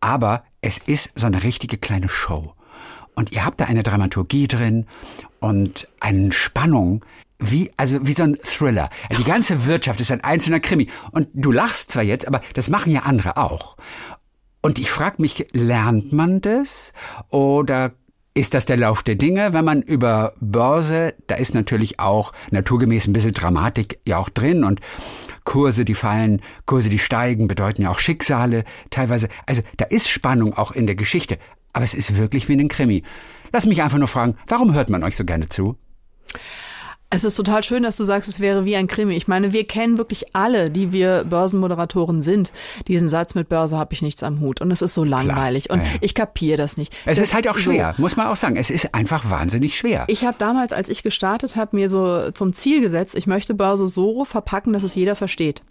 [0.00, 2.54] Aber es ist so eine richtige kleine Show.
[3.14, 4.86] Und ihr habt da eine Dramaturgie drin
[5.40, 7.04] und eine Spannung,
[7.38, 8.88] wie, also wie so ein Thriller.
[9.18, 10.88] Die ganze Wirtschaft ist ein einzelner Krimi.
[11.10, 13.76] Und du lachst zwar jetzt, aber das machen ja andere auch.
[14.62, 16.92] Und ich frage mich, lernt man das?
[17.30, 17.92] Oder
[18.34, 23.06] ist das der Lauf der Dinge, wenn man über Börse, da ist natürlich auch naturgemäß
[23.06, 24.80] ein bisschen Dramatik ja auch drin und
[25.44, 29.28] Kurse, die fallen, Kurse, die steigen, bedeuten ja auch Schicksale teilweise.
[29.44, 31.38] Also da ist Spannung auch in der Geschichte,
[31.72, 33.02] aber es ist wirklich wie ein Krimi.
[33.52, 35.76] Lass mich einfach nur fragen, warum hört man euch so gerne zu?
[37.14, 39.14] Es ist total schön, dass du sagst, es wäre wie ein Krimi.
[39.14, 42.52] Ich meine, wir kennen wirklich alle, die wir Börsenmoderatoren sind,
[42.88, 44.62] diesen Satz mit Börse habe ich nichts am Hut.
[44.62, 45.64] Und es ist so langweilig.
[45.64, 45.92] Klar, und ja.
[46.00, 46.90] ich kapiere das nicht.
[47.04, 48.00] Es das ist halt auch schwer, so.
[48.00, 48.56] muss man auch sagen.
[48.56, 50.06] Es ist einfach wahnsinnig schwer.
[50.08, 53.86] Ich habe damals, als ich gestartet habe, mir so zum Ziel gesetzt, ich möchte Börse
[53.86, 55.62] so verpacken, dass es jeder versteht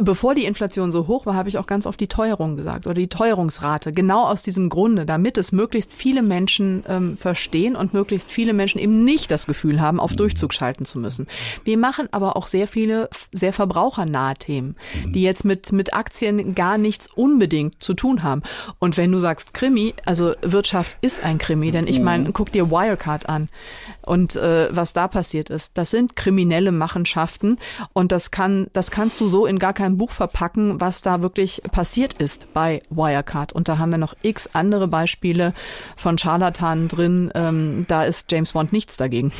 [0.00, 2.94] bevor die Inflation so hoch war, habe ich auch ganz oft die Teuerung gesagt oder
[2.94, 3.92] die Teuerungsrate.
[3.92, 8.80] Genau aus diesem Grunde, damit es möglichst viele Menschen ähm, verstehen und möglichst viele Menschen
[8.80, 11.26] eben nicht das Gefühl haben, auf Durchzug schalten zu müssen.
[11.64, 14.76] Wir machen aber auch sehr viele sehr verbrauchernahe Themen,
[15.06, 18.42] die jetzt mit, mit Aktien gar nichts unbedingt zu tun haben.
[18.78, 22.70] Und wenn du sagst Krimi, also Wirtschaft ist ein Krimi, denn ich meine, guck dir
[22.70, 23.48] Wirecard an
[24.02, 25.72] und äh, was da passiert ist.
[25.78, 27.58] Das sind kriminelle Machenschaften
[27.92, 31.62] und das kann, das kannst du so in gar keinem Buch verpacken, was da wirklich
[31.72, 33.52] passiert ist bei Wirecard.
[33.52, 35.54] Und da haben wir noch x andere Beispiele
[35.96, 37.30] von Scharlatanen drin.
[37.34, 39.32] Ähm, da ist James Bond nichts dagegen.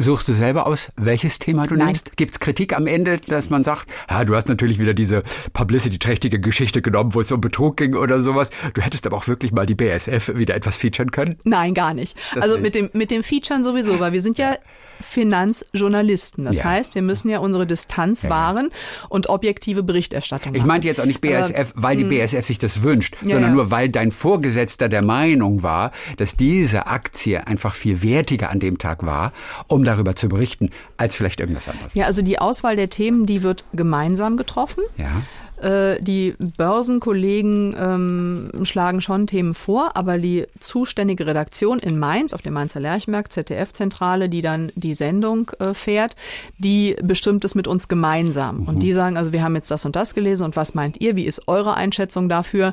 [0.00, 1.88] Suchst du selber aus, welches Thema du Nein.
[1.88, 2.16] nimmst?
[2.16, 6.38] Gibt es Kritik am Ende, dass man sagt, ja, du hast natürlich wieder diese publicity-trächtige
[6.38, 8.50] Geschichte genommen, wo es um Betrug ging oder sowas.
[8.74, 11.36] Du hättest aber auch wirklich mal die BSF wieder etwas featuren können?
[11.42, 12.16] Nein, gar nicht.
[12.32, 12.62] Das also nicht.
[12.62, 14.56] mit dem, mit dem Featuren sowieso, weil wir sind ja
[15.00, 16.44] Finanzjournalisten.
[16.44, 16.64] Das ja.
[16.64, 18.30] heißt, wir müssen ja unsere Distanz ja.
[18.30, 18.70] wahren
[19.08, 22.10] und objektive Berichterstattung Ich meinte jetzt auch nicht BSF, Aber, weil die hm.
[22.10, 27.46] BSF sich das wünscht, sondern nur weil dein Vorgesetzter der Meinung war, dass diese Aktie
[27.46, 29.32] einfach viel wertiger an dem Tag war,
[29.66, 31.94] um darüber zu berichten, als vielleicht irgendwas anderes.
[31.94, 34.82] Ja, also die Auswahl der Themen, die wird gemeinsam getroffen.
[34.96, 35.22] Ja.
[35.62, 42.42] Äh, die Börsenkollegen ähm, schlagen schon Themen vor, aber die zuständige Redaktion in Mainz, auf
[42.42, 46.14] dem Mainzer Lerchmarkt, ZDF-Zentrale, die dann die Sendung äh, fährt,
[46.58, 48.60] die bestimmt es mit uns gemeinsam.
[48.60, 48.68] Mhm.
[48.68, 51.16] Und die sagen, also wir haben jetzt das und das gelesen und was meint ihr?
[51.16, 52.72] Wie ist eure Einschätzung dafür?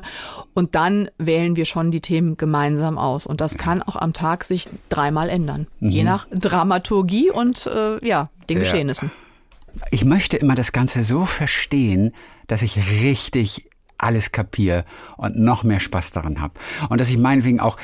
[0.54, 3.26] Und dann wählen wir schon die Themen gemeinsam aus.
[3.26, 5.90] Und das kann auch am Tag sich dreimal ändern, mhm.
[5.90, 8.62] je nach Dramaturgie und äh, ja, den ja.
[8.62, 9.10] Geschehnissen.
[9.90, 12.12] Ich möchte immer das Ganze so verstehen,
[12.46, 13.68] dass ich richtig
[13.98, 14.84] alles kapiere
[15.16, 16.54] und noch mehr Spaß daran habe.
[16.88, 17.76] Und dass ich meinetwegen auch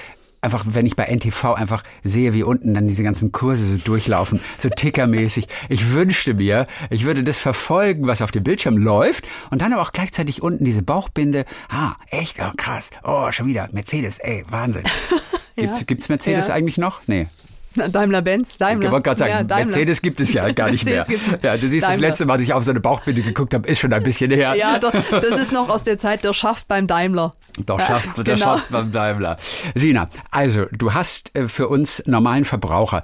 [0.43, 4.41] einfach, wenn ich bei NTV einfach sehe, wie unten dann diese ganzen Kurse so durchlaufen,
[4.59, 5.47] so tickermäßig.
[5.69, 9.83] Ich wünschte mir, ich würde das verfolgen, was auf dem Bildschirm läuft und dann aber
[9.83, 11.47] auch gleichzeitig unten diese Bauchbinde.
[11.69, 12.39] Ah, echt?
[12.41, 12.91] Oh, krass.
[13.05, 13.69] Oh, schon wieder.
[13.73, 14.19] Mercedes.
[14.19, 14.83] Ey, Wahnsinn.
[15.57, 15.85] Gibt's, ja.
[15.85, 16.55] gibt's Mercedes ja.
[16.55, 17.03] eigentlich noch?
[17.07, 17.27] Nee.
[17.93, 18.87] Daimler-Benz, Daimler.
[18.87, 21.07] Ich wollte gerade sagen, ja, Mercedes gibt es ja gar nicht mehr.
[21.43, 21.97] Ja, du siehst, Daimler.
[21.97, 24.31] das letzte Mal, als ich auf so eine Bauchbinde geguckt habe, ist schon ein bisschen
[24.31, 24.55] her.
[24.55, 27.35] Ja, doch, das ist noch aus der Zeit, der schafft beim Daimler.
[27.66, 28.47] Doch, schafft, ja, der genau.
[28.47, 29.37] schafft beim Daimler.
[29.75, 33.03] Sina, also, du hast äh, für uns normalen Verbraucher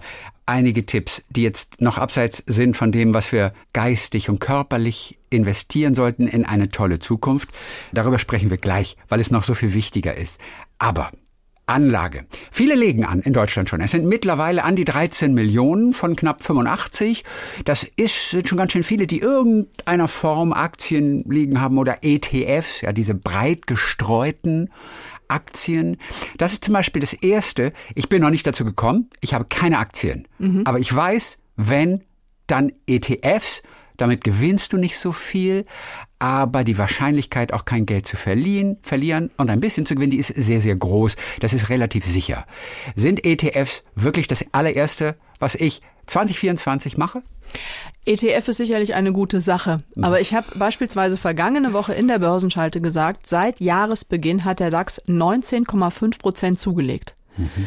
[0.48, 5.94] einige Tipps, die jetzt noch abseits sind von dem, was wir geistig und körperlich investieren
[5.94, 7.50] sollten in eine tolle Zukunft.
[7.92, 10.40] Darüber sprechen wir gleich, weil es noch so viel wichtiger ist.
[10.78, 11.10] Aber
[11.68, 12.26] Anlage.
[12.50, 13.80] Viele legen an in Deutschland schon.
[13.80, 17.24] Es sind mittlerweile an die 13 Millionen von knapp 85.
[17.64, 22.80] Das ist, sind schon ganz schön viele, die irgendeiner Form Aktien liegen haben oder ETFs,
[22.80, 24.70] ja, diese breit gestreuten
[25.28, 25.98] Aktien.
[26.38, 27.72] Das ist zum Beispiel das erste.
[27.94, 29.10] Ich bin noch nicht dazu gekommen.
[29.20, 30.26] Ich habe keine Aktien.
[30.38, 30.62] Mhm.
[30.64, 32.02] Aber ich weiß, wenn,
[32.46, 33.62] dann ETFs.
[33.98, 35.66] Damit gewinnst du nicht so viel,
[36.18, 40.18] aber die Wahrscheinlichkeit, auch kein Geld zu verlieren, verlieren und ein bisschen zu gewinnen, die
[40.18, 41.16] ist sehr, sehr groß.
[41.40, 42.46] Das ist relativ sicher.
[42.94, 47.22] Sind ETFs wirklich das allererste, was ich 2024 mache?
[48.04, 49.82] ETF ist sicherlich eine gute Sache.
[49.94, 50.04] Mhm.
[50.04, 55.04] Aber ich habe beispielsweise vergangene Woche in der Börsenschalte gesagt, seit Jahresbeginn hat der DAX
[55.06, 57.14] 19,5 Prozent zugelegt.
[57.36, 57.66] Mhm.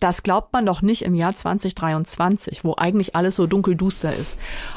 [0.00, 4.36] Das glaubt man doch nicht im Jahr 2023, wo eigentlich alles so dunkelduster ist.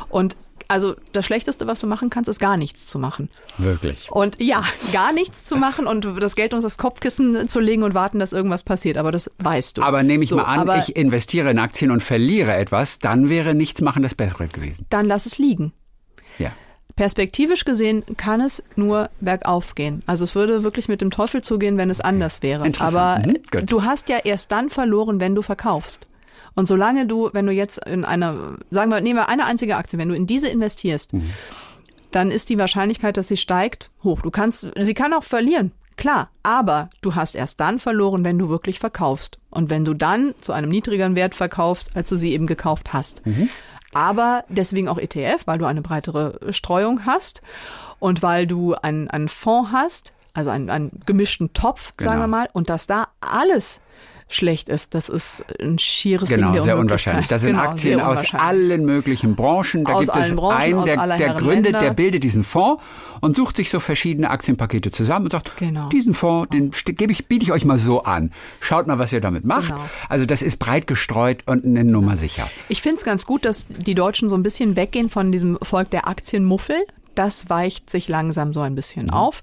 [0.09, 3.29] Und also das Schlechteste, was du machen kannst, ist gar nichts zu machen.
[3.57, 4.11] Wirklich.
[4.11, 7.93] Und ja, gar nichts zu machen und das Geld uns das Kopfkissen zu legen und
[7.93, 8.97] warten, dass irgendwas passiert.
[8.97, 9.81] Aber das weißt du.
[9.81, 13.55] Aber nehme ich so, mal an, ich investiere in Aktien und verliere etwas, dann wäre
[13.55, 14.85] nichts machen das Bessere gewesen.
[14.89, 15.73] Dann lass es liegen.
[16.39, 16.51] Ja.
[16.95, 20.01] Perspektivisch gesehen kann es nur bergauf gehen.
[20.05, 22.71] Also es würde wirklich mit dem Teufel zugehen, wenn es anders wäre.
[22.79, 26.07] Aber mhm, du hast ja erst dann verloren, wenn du verkaufst.
[26.55, 29.99] Und solange du, wenn du jetzt in einer, sagen wir, nehmen wir eine einzige Aktie,
[29.99, 31.31] wenn du in diese investierst, mhm.
[32.11, 34.21] dann ist die Wahrscheinlichkeit, dass sie steigt, hoch.
[34.21, 35.71] Du kannst, sie kann auch verlieren.
[35.97, 39.39] Klar, aber du hast erst dann verloren, wenn du wirklich verkaufst.
[39.49, 43.25] Und wenn du dann zu einem niedrigeren Wert verkaufst, als du sie eben gekauft hast.
[43.25, 43.49] Mhm.
[43.93, 47.41] Aber deswegen auch ETF, weil du eine breitere Streuung hast
[47.99, 52.11] und weil du einen, einen Fonds hast, also einen, einen gemischten Topf, genau.
[52.11, 53.79] sagen wir mal, und dass da alles
[54.27, 54.93] schlecht ist.
[54.93, 57.27] Das ist ein schieres genau, Ding der sehr unwahrscheinlich.
[57.27, 59.85] Das sind genau, Aktien aus allen möglichen Branchen.
[59.85, 61.79] Da aus gibt es Branchen, einen, der, der gründet, Länder.
[61.79, 62.81] der bildet diesen Fonds
[63.21, 65.89] und sucht sich so verschiedene Aktienpakete zusammen und sagt, genau.
[65.89, 68.31] diesen Fonds, den gebe ich, biete ich euch mal so an.
[68.59, 69.67] Schaut mal, was ihr damit macht.
[69.67, 69.89] Genau.
[70.09, 72.49] Also das ist breit gestreut und eine Nummer sicher.
[72.67, 75.91] Ich finde es ganz gut, dass die Deutschen so ein bisschen weggehen von diesem Volk
[75.91, 76.77] der Aktienmuffel.
[77.13, 79.11] Das weicht sich langsam so ein bisschen mhm.
[79.11, 79.41] auf.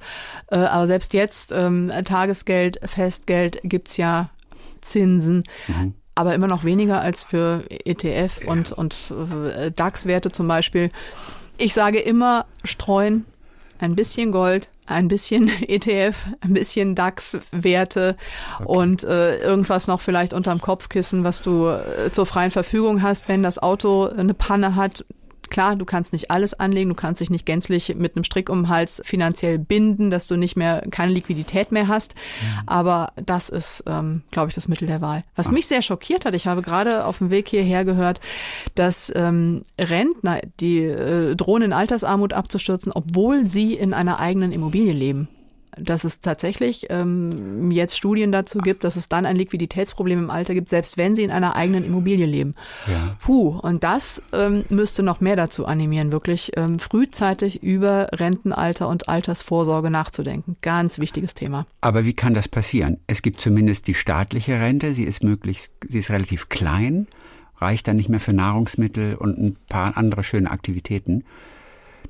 [0.50, 4.28] Äh, aber selbst jetzt, ähm, Tagesgeld, Festgeld gibt's ja
[4.82, 5.44] Zinsen.
[5.68, 5.94] Mhm.
[6.14, 8.50] Aber immer noch weniger als für ETF ja.
[8.50, 9.12] und, und
[9.56, 10.90] äh, DAX-Werte zum Beispiel.
[11.56, 13.24] Ich sage immer streuen,
[13.78, 18.16] ein bisschen Gold, ein bisschen ETF, ein bisschen DAX-Werte
[18.58, 18.64] okay.
[18.66, 23.42] und äh, irgendwas noch vielleicht unterm Kopfkissen, was du äh, zur freien Verfügung hast, wenn
[23.42, 25.04] das Auto eine Panne hat.
[25.52, 28.62] Klar, du kannst nicht alles anlegen, du kannst dich nicht gänzlich mit einem Strick um
[28.62, 32.14] den Hals finanziell binden, dass du nicht mehr keine Liquidität mehr hast.
[32.14, 32.62] Mhm.
[32.64, 35.24] Aber das ist, ähm, glaube ich, das Mittel der Wahl.
[35.36, 35.52] Was Ach.
[35.52, 38.18] mich sehr schockiert hat, ich habe gerade auf dem Weg hierher gehört,
[38.76, 44.94] dass ähm, Rentner, die äh, drohen in Altersarmut abzustürzen, obwohl sie in einer eigenen Immobilie
[44.94, 45.28] leben
[45.78, 50.54] dass es tatsächlich ähm, jetzt Studien dazu gibt, dass es dann ein Liquiditätsproblem im Alter
[50.54, 52.54] gibt, selbst wenn sie in einer eigenen Immobilie leben.
[52.86, 53.16] Ja.
[53.20, 59.08] Puh, und das ähm, müsste noch mehr dazu animieren, wirklich ähm, frühzeitig über Rentenalter und
[59.08, 60.56] Altersvorsorge nachzudenken.
[60.60, 61.66] Ganz wichtiges Thema.
[61.80, 62.98] Aber wie kann das passieren?
[63.06, 67.06] Es gibt zumindest die staatliche Rente, sie ist möglichst, sie ist relativ klein,
[67.58, 71.24] reicht dann nicht mehr für Nahrungsmittel und ein paar andere schöne Aktivitäten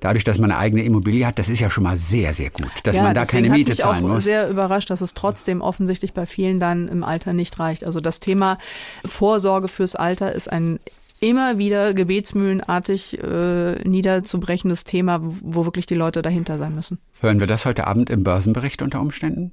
[0.01, 2.71] dadurch, dass man eine eigene Immobilie hat, das ist ja schon mal sehr, sehr gut,
[2.85, 4.11] dass ja, man da keine Miete zahlen muss.
[4.11, 7.85] Ich bin sehr überrascht, dass es trotzdem offensichtlich bei vielen dann im Alter nicht reicht.
[7.85, 8.59] Also das Thema
[9.05, 10.79] Vorsorge fürs Alter ist ein
[11.21, 16.99] immer wieder gebetsmühlenartig äh, niederzubrechendes Thema, wo wirklich die Leute dahinter sein müssen.
[17.21, 19.53] Hören wir das heute Abend im Börsenbericht unter Umständen?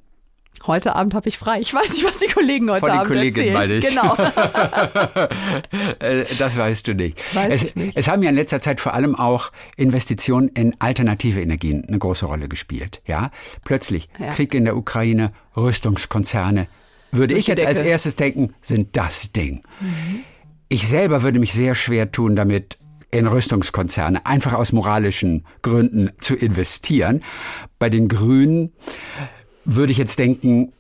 [0.68, 1.60] Heute Abend habe ich frei.
[1.60, 3.53] Ich weiß nicht, was die Kollegen heute Von Abend Kollegin erzählen.
[3.53, 3.88] Meine ich.
[3.88, 4.16] Genau.
[5.99, 7.36] Äh, das weißt du nicht.
[7.36, 7.97] Weiß es, ich nicht.
[7.97, 12.26] es haben ja in letzter Zeit vor allem auch Investitionen in alternative Energien eine große
[12.26, 13.01] Rolle gespielt.
[13.05, 13.32] Ja,
[13.64, 14.30] plötzlich Ja.
[14.30, 16.68] Krieg in der Ukraine, Rüstungskonzerne.
[17.12, 19.64] Würde ich die jetzt als erstes denken, sind das Ding.
[19.80, 20.22] Mhm.
[20.70, 22.78] Ich selber würde mich sehr schwer tun, damit
[23.12, 27.22] in Rüstungskonzerne einfach aus moralischen Gründen zu investieren.
[27.80, 28.74] Bei den Grünen
[29.76, 30.74] würde ich jetzt denken,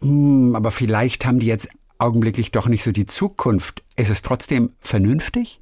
[0.00, 1.68] hm, aber vielleicht haben die jetzt
[1.98, 3.82] augenblicklich doch nicht so die Zukunft.
[3.96, 5.60] Ist es trotzdem vernünftig?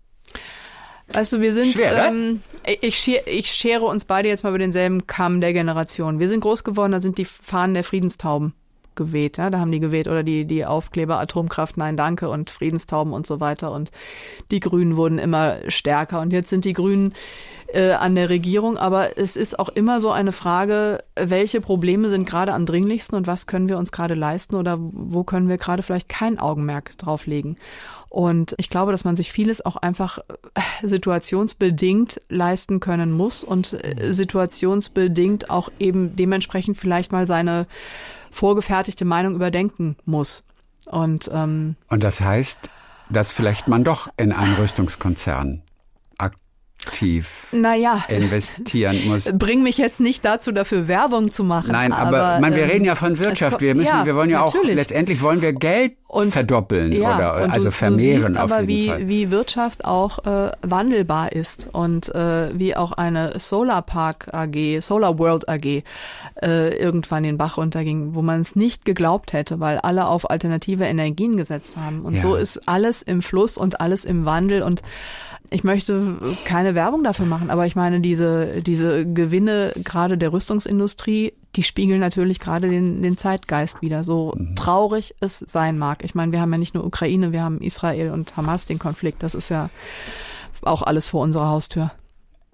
[1.13, 2.43] Du, wir sind, Schwer, ähm,
[2.83, 6.19] ich, ich schere uns beide jetzt mal über denselben Kamm der Generation.
[6.19, 8.53] Wir sind groß geworden, da sind die Fahnen der Friedenstauben
[8.99, 13.15] geweht, ja, da haben die geweht oder die, die Aufkleber Atomkraft, nein, danke und Friedenstauben
[13.15, 13.73] und so weiter.
[13.73, 13.91] Und
[14.51, 16.21] die Grünen wurden immer stärker.
[16.21, 17.15] Und jetzt sind die Grünen
[17.69, 22.27] äh, an der Regierung, aber es ist auch immer so eine Frage, welche Probleme sind
[22.27, 25.83] gerade am dringlichsten und was können wir uns gerade leisten oder wo können wir gerade
[25.83, 27.57] vielleicht kein Augenmerk drauf legen.
[28.09, 33.75] Und ich glaube, dass man sich vieles auch einfach äh, situationsbedingt leisten können muss und
[33.85, 37.67] äh, situationsbedingt auch eben dementsprechend vielleicht mal seine
[38.31, 40.45] vorgefertigte Meinung überdenken muss.
[40.87, 42.71] Und ähm, Und das heißt,
[43.11, 45.63] dass vielleicht man doch in einen Rüstungskonzern
[46.89, 49.25] aktiv naja, investieren muss.
[49.35, 51.73] bring mich jetzt nicht dazu, dafür Werbung zu machen.
[51.73, 53.61] Nein, aber, man, wir ähm, reden ja von Wirtschaft.
[53.61, 54.77] Wir müssen, ja, wir wollen ja auch natürlich.
[54.77, 58.67] letztendlich wollen wir Geld Und- verdoppeln Ja, oder und also du, vermehren du siehst aber,
[58.67, 59.09] wie, Fall.
[59.09, 65.19] wie Wirtschaft auch äh, wandelbar ist und äh, wie auch eine Solar Park AG, Solar
[65.19, 65.83] World AG
[66.43, 70.85] äh, irgendwann den Bach runterging, wo man es nicht geglaubt hätte, weil alle auf alternative
[70.85, 72.01] Energien gesetzt haben.
[72.07, 72.21] Und Ja.
[72.21, 74.81] so ist alles im Fluss und alles im Wandel und
[75.51, 81.33] ich möchte keine Werbung dafür machen, aber ich meine, diese, diese Gewinne gerade der Rüstungsindustrie,
[81.59, 86.05] die spiegeln natürlich gerade den, den Zeitgeist wieder, so traurig es sein mag.
[86.05, 89.25] Ich meine, wir haben ja nicht nur Ukraine, wir haben Israel und Hamas, den Konflikt.
[89.25, 89.69] Das ist ja
[90.63, 91.91] auch alles vor unserer Haustür.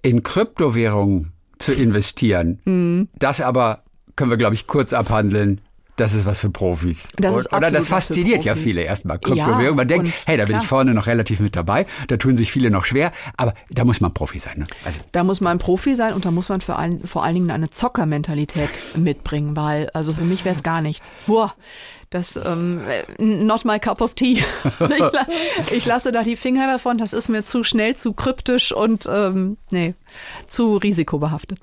[0.01, 2.61] in Kryptowährungen zu investieren.
[2.65, 3.09] Mhm.
[3.19, 3.83] Das aber
[4.17, 5.61] können wir, glaube ich, kurz abhandeln.
[5.97, 7.09] Das ist was für Profis.
[7.17, 9.21] Das ist Oder das für fasziniert ja viele erstmal.
[9.35, 10.63] Ja, man denkt, hey, da bin klar.
[10.63, 11.87] ich vorne noch relativ mit dabei.
[12.09, 13.13] Da tun sich viele noch schwer.
[13.37, 14.59] Aber da muss man Profi sein.
[14.59, 14.67] Ne?
[14.85, 17.51] Also, Da muss man Profi sein und da muss man vor allen, vor allen Dingen
[17.53, 21.13] eine Zockermentalität mitbringen, weil also für mich wäre es gar nichts.
[21.29, 21.55] Boah,
[22.11, 22.83] das ähm,
[23.19, 24.43] not my cup of tea.
[25.61, 26.99] ich, ich lasse da die Finger davon.
[26.99, 29.95] Das ist mir zu schnell, zu kryptisch und ähm, nee,
[30.49, 31.61] zu risikobehaftet.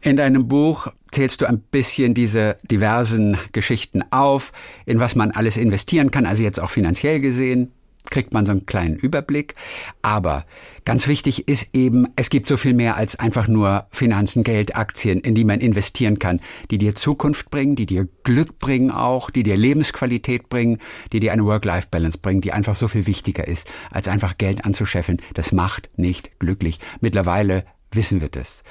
[0.00, 4.52] In deinem Buch zählst du ein bisschen diese diversen Geschichten auf,
[4.86, 7.72] in was man alles investieren kann, also jetzt auch finanziell gesehen.
[8.10, 9.54] kriegt man so einen kleinen Überblick.
[10.02, 10.44] Aber
[10.84, 15.20] ganz wichtig ist eben, es gibt so viel mehr als einfach nur Finanzen, Geld, Aktien,
[15.20, 16.40] in die man investieren kann,
[16.70, 20.78] die dir Zukunft bringen, die dir Glück bringen auch, die dir Lebensqualität bringen,
[21.12, 25.18] die dir eine Work-Life-Balance bringen, die einfach so viel wichtiger ist, als einfach Geld anzuscheffeln.
[25.34, 26.80] Das macht nicht glücklich.
[27.00, 28.64] Mittlerweile wissen wir das.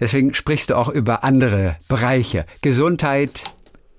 [0.00, 2.46] Deswegen sprichst du auch über andere Bereiche.
[2.62, 3.44] Gesundheit,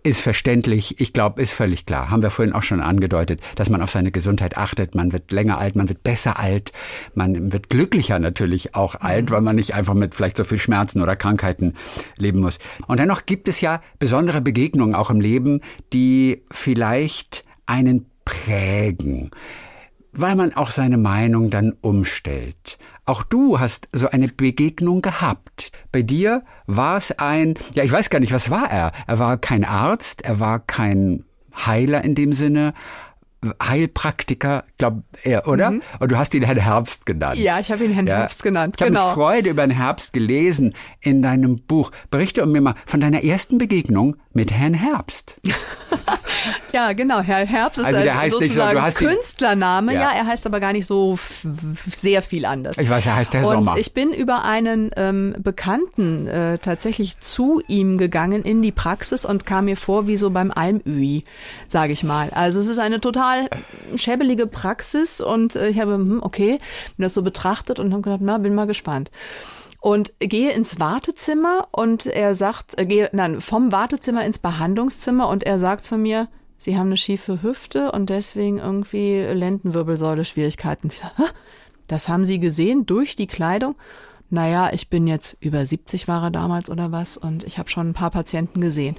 [0.05, 0.99] ist verständlich.
[1.01, 2.11] Ich glaube, ist völlig klar.
[2.11, 4.93] Haben wir vorhin auch schon angedeutet, dass man auf seine Gesundheit achtet.
[4.93, 6.71] Man wird länger alt, man wird besser alt.
[7.15, 11.01] Man wird glücklicher natürlich auch alt, weil man nicht einfach mit vielleicht so viel Schmerzen
[11.01, 11.73] oder Krankheiten
[12.17, 12.59] leben muss.
[12.87, 19.31] Und dennoch gibt es ja besondere Begegnungen auch im Leben, die vielleicht einen prägen
[20.17, 22.77] weil man auch seine Meinung dann umstellt.
[23.05, 25.71] Auch du hast so eine Begegnung gehabt.
[25.91, 28.91] Bei dir war es ein, ja, ich weiß gar nicht, was war er?
[29.05, 31.23] Er war kein Arzt, er war kein
[31.55, 32.73] Heiler in dem Sinne,
[33.61, 35.71] Heilpraktiker, glaub er, oder?
[35.71, 35.81] Mhm.
[35.99, 37.37] Und du hast ihn Herrn Herbst genannt.
[37.37, 38.17] Ja, ich habe ihn Herrn ja.
[38.17, 38.75] Herbst genannt.
[38.79, 38.99] Ich genau.
[39.01, 41.91] habe mit Freude über den Herbst gelesen in deinem Buch.
[42.09, 45.39] Berichte mir mal von deiner ersten Begegnung mit Herrn Herbst.
[46.71, 47.21] ja, genau.
[47.21, 49.93] Herr Herbst ist also der heißt sozusagen nicht so, Künstlername.
[49.93, 50.01] Ja.
[50.01, 50.11] ja.
[50.11, 51.17] er heißt aber gar nicht so
[51.91, 52.77] sehr viel anders.
[52.77, 53.77] Ich weiß, er heißt Herr Und Sommer.
[53.77, 59.45] ich bin über einen ähm, Bekannten äh, tatsächlich zu ihm gegangen in die Praxis und
[59.45, 61.23] kam mir vor wie so beim Almöhi,
[61.67, 62.29] sage ich mal.
[62.31, 63.49] Also es ist eine total
[63.95, 66.59] schäbelige Praxis und äh, ich habe, hm, okay,
[66.97, 69.11] bin das so betrachtet und habe gedacht, na, bin mal gespannt
[69.85, 75.43] und gehe ins Wartezimmer und er sagt, äh, gehe nein, vom Wartezimmer ins Behandlungszimmer und
[75.43, 76.27] er sagt zu mir,
[76.57, 80.87] Sie haben eine schiefe Hüfte und deswegen irgendwie Lendenwirbelsäule Schwierigkeiten.
[80.87, 81.11] Ich sag,
[81.85, 83.75] das haben Sie gesehen durch die Kleidung?
[84.31, 87.89] Naja, ich bin jetzt über 70 war er damals oder was und ich habe schon
[87.89, 88.97] ein paar Patienten gesehen.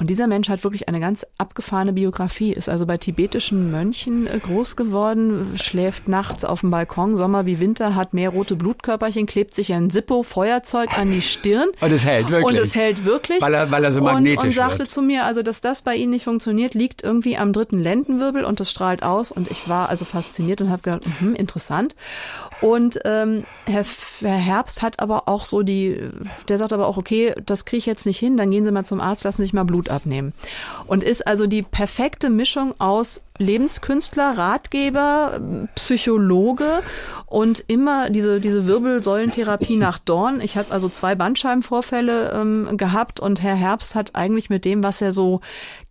[0.00, 4.38] Und dieser Mensch hat wirklich eine ganz abgefahrene Biografie, ist also bei tibetischen Mönchen äh,
[4.38, 9.54] groß geworden, schläft nachts auf dem Balkon, Sommer wie Winter, hat mehr rote Blutkörperchen, klebt
[9.54, 11.68] sich ein Zippo-Feuerzeug an die Stirn.
[11.82, 12.46] Und es hält wirklich.
[12.46, 13.42] Und es hält wirklich.
[13.42, 14.90] Weil er, weil er so magnetisch und, und sagte wird.
[14.90, 18.58] zu mir, also dass das bei ihm nicht funktioniert, liegt irgendwie am dritten Lendenwirbel und
[18.58, 19.30] das strahlt aus.
[19.30, 21.94] Und ich war also fasziniert und habe gedacht, mh, interessant.
[22.62, 23.84] Und ähm, Herr,
[24.20, 26.08] Herr Herbst hat aber auch so die,
[26.48, 28.86] der sagt aber auch, okay, das kriege ich jetzt nicht hin, dann gehen Sie mal
[28.86, 30.32] zum Arzt, lassen sich mal Blut abnehmen.
[30.86, 35.40] Und ist also die perfekte Mischung aus Lebenskünstler, Ratgeber,
[35.74, 36.82] Psychologe
[37.26, 40.40] und immer diese, diese Wirbelsäulentherapie nach Dorn.
[40.40, 45.00] Ich habe also zwei Bandscheibenvorfälle ähm, gehabt und Herr Herbst hat eigentlich mit dem, was
[45.00, 45.40] er so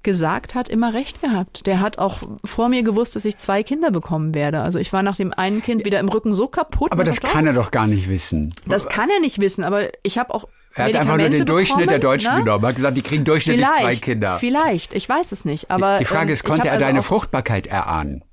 [0.04, 1.66] gesagt hat, immer recht gehabt.
[1.66, 4.62] Der hat auch vor mir gewusst, dass ich zwei Kinder bekommen werde.
[4.62, 6.92] Also ich war nach dem einen Kind wieder im Rücken so kaputt.
[6.92, 8.54] Aber das kann er doch gar nicht wissen.
[8.66, 11.90] Das kann er nicht wissen, aber ich habe auch er hat einfach nur den Durchschnitt
[11.90, 12.44] der Deutschen ne?
[12.44, 12.64] genommen.
[12.64, 14.38] Er hat gesagt, die kriegen durchschnittlich vielleicht, zwei Kinder.
[14.40, 15.72] Vielleicht, ich weiß es nicht.
[15.72, 18.24] Aber die Frage ist, ähm, konnte er also deine Fruchtbarkeit erahnen?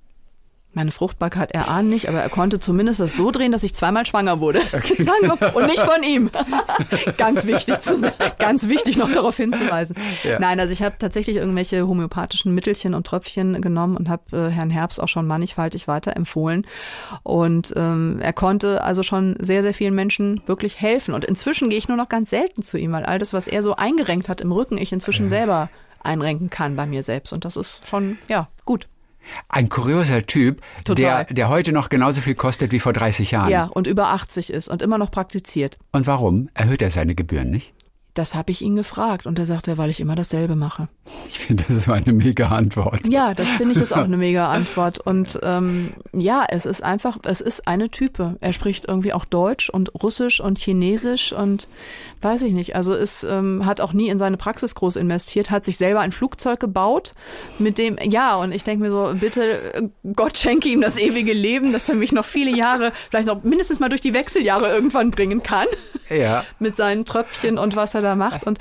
[0.77, 4.41] Meine Fruchtbarkeit erahnen nicht, aber er konnte zumindest das so drehen, dass ich zweimal schwanger
[4.41, 4.61] wurde.
[4.77, 5.51] Okay.
[5.55, 6.31] Und nicht von ihm.
[7.17, 9.97] ganz wichtig zu ganz wichtig noch darauf hinzuweisen.
[10.23, 10.39] Ja.
[10.39, 14.69] Nein, also ich habe tatsächlich irgendwelche homöopathischen Mittelchen und Tröpfchen genommen und habe äh, Herrn
[14.69, 16.67] Herbst auch schon mannigfaltig weiterempfohlen.
[17.23, 21.15] Und ähm, er konnte also schon sehr, sehr vielen Menschen wirklich helfen.
[21.15, 23.63] Und inzwischen gehe ich nur noch ganz selten zu ihm, weil all das, was er
[23.63, 25.31] so eingerenkt hat im Rücken, ich inzwischen ja.
[25.31, 25.71] selber
[26.03, 27.33] einrenken kann bei mir selbst.
[27.33, 28.89] Und das ist schon, ja, gut.
[29.49, 33.51] Ein kurioser Typ, der, der heute noch genauso viel kostet wie vor 30 Jahren.
[33.51, 35.79] Ja, und über 80 ist und immer noch praktiziert.
[35.93, 36.49] Und warum?
[36.55, 37.76] Erhöht er seine Gebühren nicht?
[38.17, 40.89] Das habe ich ihn gefragt und er sagte, weil ich immer dasselbe mache.
[41.29, 43.07] Ich finde, das ist eine mega Antwort.
[43.09, 44.99] Ja, das finde ich ist auch eine mega Antwort.
[44.99, 48.37] Und ähm, ja, es ist einfach, es ist eine Type.
[48.41, 51.69] Er spricht irgendwie auch Deutsch und Russisch und Chinesisch und
[52.23, 52.75] weiß ich nicht.
[52.75, 56.13] Also es ähm, hat auch nie in seine Praxis groß investiert, hat sich selber ein
[56.13, 57.13] Flugzeug gebaut,
[57.59, 61.75] mit dem, ja, und ich denke mir so, bitte Gott schenke ihm das ewige Leben,
[61.75, 65.43] dass er mich noch viele Jahre, vielleicht noch mindestens mal durch die Wechseljahre irgendwann bringen
[65.43, 65.67] kann.
[66.09, 66.45] Ja.
[66.59, 68.45] mit seinen Tröpfchen und was er da macht.
[68.45, 68.59] Und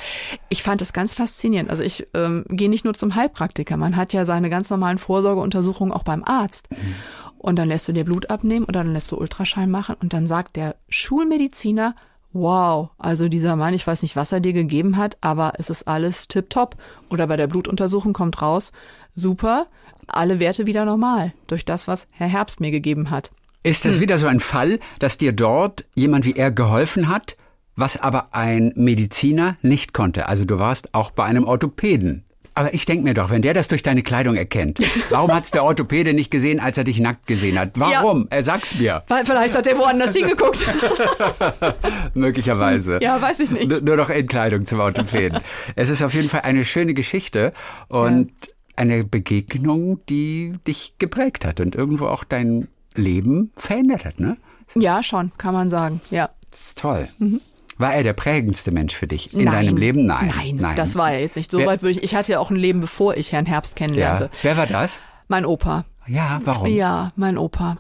[0.50, 1.70] ich fand das ganz faszinierend.
[1.70, 3.78] Also ich ähm, gehe nicht nur zum Heilpraktiker.
[3.78, 6.72] Man hat ja seine ganz normalen Vorsorgeuntersuchungen auch beim Arzt.
[6.72, 6.96] Mhm.
[7.38, 10.26] Und dann lässt du dir Blut abnehmen oder dann lässt du Ultraschall machen und dann
[10.26, 11.94] sagt der Schulmediziner,
[12.34, 15.88] wow, also dieser Mann, ich weiß nicht, was er dir gegeben hat, aber es ist
[15.88, 16.76] alles tipptopp.
[17.10, 18.74] Oder bei der Blutuntersuchung kommt raus,
[19.14, 19.68] super,
[20.08, 23.32] alle Werte wieder normal durch das, was Herr Herbst mir gegeben hat.
[23.64, 24.02] Ist das hm.
[24.02, 27.38] wieder so ein Fall, dass dir dort jemand wie er geholfen hat,
[27.76, 30.28] was aber ein Mediziner nicht konnte?
[30.28, 32.24] Also du warst auch bei einem Orthopäden.
[32.58, 35.66] Aber ich denke mir doch, wenn der das durch deine Kleidung erkennt, warum hat's der
[35.66, 37.72] Orthopäde nicht gesehen, als er dich nackt gesehen hat?
[37.76, 38.22] Warum?
[38.22, 38.28] Ja.
[38.38, 39.04] Er sag's mir.
[39.10, 40.66] Weil vielleicht hat er woanders hingeguckt.
[42.14, 43.00] Möglicherweise.
[43.02, 43.68] Ja, weiß ich nicht.
[43.68, 45.42] Nur, nur noch in Kleidung zum Orthopäden.
[45.76, 47.52] es ist auf jeden Fall eine schöne Geschichte
[47.90, 54.20] und ja eine Begegnung, die dich geprägt hat und irgendwo auch dein Leben verändert hat,
[54.20, 54.38] ne?
[54.76, 56.30] Ja, schon, kann man sagen, ja.
[56.52, 57.08] Das ist toll.
[57.20, 57.42] Mhm.
[57.78, 59.54] War er der prägendste Mensch für dich in Nein.
[59.54, 60.06] deinem Leben?
[60.06, 60.32] Nein.
[60.36, 60.76] Nein, Nein.
[60.76, 61.52] das war er jetzt nicht.
[61.52, 62.04] So Wer- weit würde ich.
[62.04, 64.26] Ich hatte ja auch ein Leben, bevor ich Herrn Herbst kennenlernte.
[64.26, 64.30] ja.
[64.44, 65.02] Wer war das?
[65.28, 65.86] Mein Opa.
[66.08, 66.68] Ja, warum?
[66.68, 67.78] Ja, mein Opa.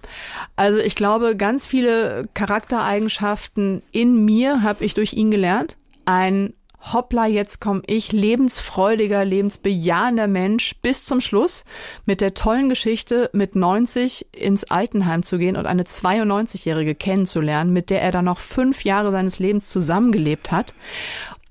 [0.56, 5.78] Also ich glaube, ganz viele Charaktereigenschaften in mir habe ich durch ihn gelernt.
[6.06, 6.54] Ein
[6.94, 11.66] Hoppla, jetzt komme ich, lebensfreudiger, lebensbejahender Mensch bis zum Schluss
[12.06, 17.90] mit der tollen Geschichte, mit 90 ins Altenheim zu gehen und eine 92-Jährige kennenzulernen, mit
[17.90, 20.76] der er dann noch fünf Jahre seines Lebens zusammengelebt hat.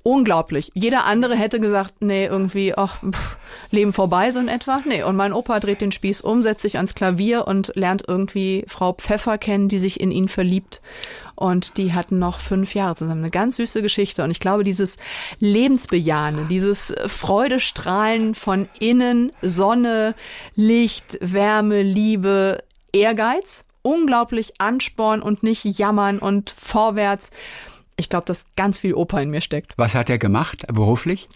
[0.07, 0.71] Unglaublich.
[0.75, 3.39] Jeder andere hätte gesagt, nee, irgendwie, ach, pff,
[3.71, 4.83] Leben vorbei so in etwa.
[4.85, 8.67] Nee, und mein Opa dreht den Spieß um, setzt sich ans Klavier und lernt irgendwie
[8.69, 10.83] Frau Pfeffer kennen, die sich in ihn verliebt.
[11.37, 13.23] Und die hatten noch fünf Jahre zusammen.
[13.23, 14.23] Eine ganz süße Geschichte.
[14.23, 14.99] Und ich glaube, dieses
[15.41, 20.15] Lebensbejahende, dieses Freudestrahlen von innen, Sonne,
[20.55, 27.31] Licht, Wärme, Liebe, Ehrgeiz, unglaublich Ansporn und nicht jammern und vorwärts.
[27.97, 29.73] Ich glaube, dass ganz viel Opa in mir steckt.
[29.77, 31.29] Was hat er gemacht, beruflich?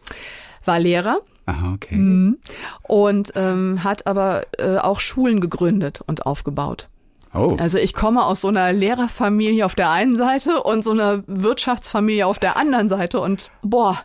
[0.64, 1.94] War Lehrer Aha, okay.
[1.96, 2.38] Mhm.
[2.82, 6.88] und ähm, hat aber äh, auch Schulen gegründet und aufgebaut.
[7.34, 11.22] Oh, Also ich komme aus so einer Lehrerfamilie auf der einen Seite und so einer
[11.26, 13.98] Wirtschaftsfamilie auf der anderen Seite und boah,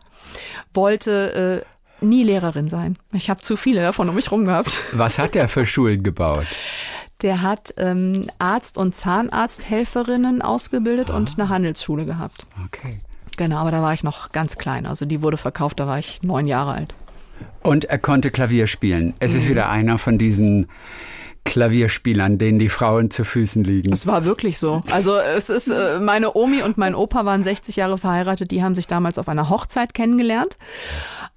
[0.74, 1.64] wollte
[2.02, 2.98] äh, nie Lehrerin sein.
[3.14, 4.78] Ich habe zu viele davon um mich rum gehabt.
[4.92, 6.48] was hat er für Schulen gebaut?
[7.24, 12.46] Der hat ähm, Arzt- und Zahnarzthelferinnen ausgebildet und eine Handelsschule gehabt.
[12.66, 13.00] Okay.
[13.38, 14.86] Genau, aber da war ich noch ganz klein.
[14.86, 16.94] Also die wurde verkauft, da war ich neun Jahre alt.
[17.64, 19.14] Und er konnte Klavier spielen.
[19.20, 19.38] Es Mhm.
[19.40, 20.68] ist wieder einer von diesen
[21.46, 23.92] Klavierspielern, denen die Frauen zu Füßen liegen.
[23.92, 24.82] Es war wirklich so.
[24.92, 28.76] Also es ist, äh, meine Omi und mein Opa waren 60 Jahre verheiratet, die haben
[28.76, 30.58] sich damals auf einer Hochzeit kennengelernt.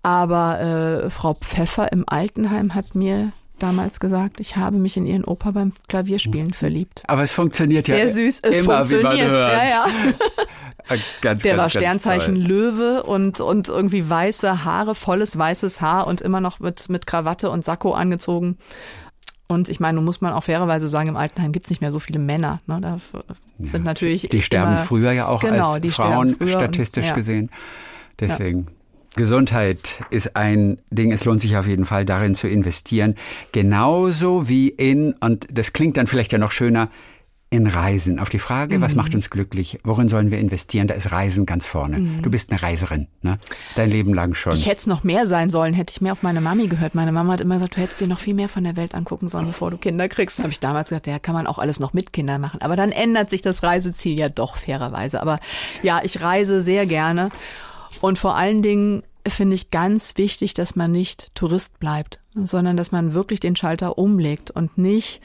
[0.03, 0.61] Aber
[1.07, 5.51] äh, Frau Pfeffer im Altenheim hat mir damals gesagt, ich habe mich in ihren Opa
[5.51, 7.03] beim Klavierspielen verliebt.
[7.07, 9.15] Aber es funktioniert ja Sehr süß, es immer, funktioniert.
[9.15, 9.53] wie man hört.
[9.53, 10.97] Ja, ja.
[11.21, 12.37] Ganz, Der ganz, war Sternzeichen.
[12.37, 17.51] Löwe und, und irgendwie weiße Haare, volles weißes Haar und immer noch mit, mit Krawatte
[17.51, 18.57] und Sakko angezogen.
[19.49, 21.93] Und ich meine, nun muss man auch fairerweise sagen, im Altenheim gibt es nicht mehr
[21.93, 22.61] so viele Männer.
[22.67, 22.81] Ne?
[22.81, 22.99] Da
[23.61, 24.29] sind natürlich.
[24.29, 27.15] Die sterben immer, früher ja auch genau, als Frauen, statistisch ja.
[27.15, 27.51] gesehen.
[28.19, 28.69] Deswegen.
[29.17, 33.15] Gesundheit ist ein Ding, es lohnt sich auf jeden Fall darin zu investieren.
[33.53, 36.91] Genauso wie in, und das klingt dann vielleicht ja noch schöner,
[37.49, 38.19] in Reisen.
[38.19, 38.97] Auf die Frage, was Mhm.
[38.97, 39.79] macht uns glücklich?
[39.85, 40.89] Worin sollen wir investieren?
[40.89, 42.21] Da ist Reisen ganz vorne.
[42.21, 43.39] Du bist eine Reiserin, ne?
[43.77, 44.55] Dein Leben lang schon.
[44.55, 44.59] Mhm.
[44.59, 46.97] Ich hätte es noch mehr sein sollen, hätte ich mehr auf meine Mami gehört.
[46.97, 49.29] Meine Mama hat immer gesagt, du hättest dir noch viel mehr von der Welt angucken
[49.29, 50.41] sollen, bevor du Kinder kriegst.
[50.41, 52.61] Habe ich damals gesagt, ja, kann man auch alles noch mit Kindern machen.
[52.63, 55.23] Aber dann ändert sich das Reiseziel ja doch fairerweise.
[55.23, 55.39] Aber
[55.85, 57.31] ja, ich reise sehr gerne.
[58.01, 62.93] Und vor allen Dingen finde ich ganz wichtig, dass man nicht Tourist bleibt, sondern dass
[62.93, 65.21] man wirklich den Schalter umlegt und nicht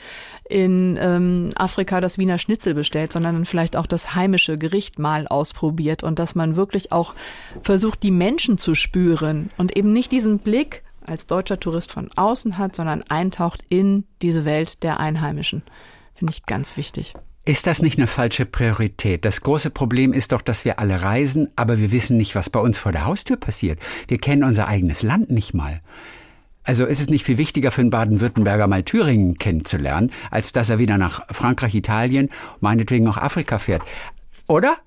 [0.49, 6.03] in ähm, Afrika das Wiener Schnitzel bestellt, sondern vielleicht auch das heimische Gericht mal ausprobiert
[6.03, 7.13] und dass man wirklich auch
[7.61, 12.57] versucht, die Menschen zu spüren und eben nicht diesen Blick als deutscher Tourist von außen
[12.57, 15.63] hat, sondern eintaucht in diese Welt der Einheimischen.
[16.13, 17.15] Finde ich ganz wichtig.
[17.43, 19.25] Ist das nicht eine falsche Priorität?
[19.25, 22.59] Das große Problem ist doch, dass wir alle reisen, aber wir wissen nicht, was bei
[22.59, 23.79] uns vor der Haustür passiert.
[24.07, 25.81] Wir kennen unser eigenes Land nicht mal.
[26.63, 30.77] Also ist es nicht viel wichtiger für einen Baden-Württemberger mal Thüringen kennenzulernen, als dass er
[30.77, 32.29] wieder nach Frankreich, Italien,
[32.59, 33.81] meinetwegen auch Afrika fährt.
[34.51, 34.77] Oder?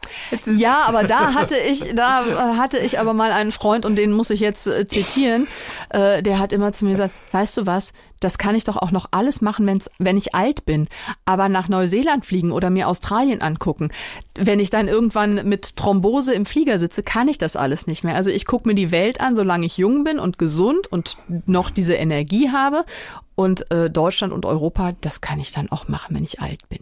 [0.44, 4.30] Ja, aber da hatte ich, da hatte ich aber mal einen Freund und den muss
[4.30, 5.46] ich jetzt äh, zitieren.
[5.88, 7.92] Äh, der hat immer zu mir gesagt: Weißt du was?
[8.20, 10.88] Das kann ich doch auch noch alles machen, wenn's, wenn ich alt bin.
[11.24, 13.90] Aber nach Neuseeland fliegen oder mir Australien angucken.
[14.34, 18.14] Wenn ich dann irgendwann mit Thrombose im Flieger sitze, kann ich das alles nicht mehr.
[18.14, 21.70] Also ich gucke mir die Welt an, solange ich jung bin und gesund und noch
[21.70, 22.84] diese Energie habe.
[23.34, 26.80] Und äh, Deutschland und Europa, das kann ich dann auch machen, wenn ich alt bin.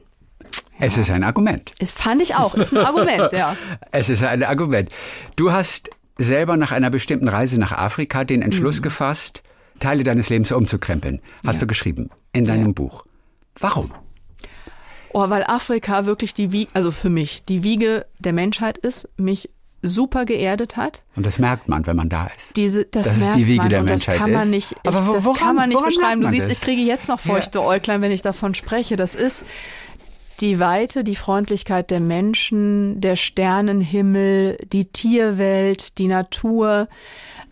[0.83, 1.73] Es ist ein Argument.
[1.79, 2.55] Das fand ich auch.
[2.55, 3.57] Ist ein Argument, ja.
[3.93, 4.91] Es ist ein Argument.
[5.37, 8.83] Du hast selber nach einer bestimmten Reise nach Afrika den Entschluss Mhm.
[8.83, 9.43] gefasst,
[9.81, 11.21] Teile deines Lebens umzukrempeln.
[11.47, 13.05] Hast du geschrieben in deinem Buch.
[13.59, 13.93] Warum?
[15.13, 19.51] Oh, weil Afrika wirklich die Wiege, also für mich, die Wiege der Menschheit ist, mich
[19.85, 21.03] super geerdet hat.
[21.17, 22.57] Und das merkt man, wenn man da ist.
[22.57, 24.51] Diese, das Dass es merkt die Wiege man der und das Menschheit kann man ist.
[24.51, 26.21] nicht, ich, Aber wo- das woran- kann man nicht woran beschreiben.
[26.23, 26.59] Du siehst, das?
[26.59, 28.95] ich kriege jetzt noch feuchte Äuglein, wenn ich davon spreche.
[28.97, 29.45] Das ist
[30.43, 36.89] die Weite, die Freundlichkeit der Menschen, der Sternenhimmel, die Tierwelt, die Natur,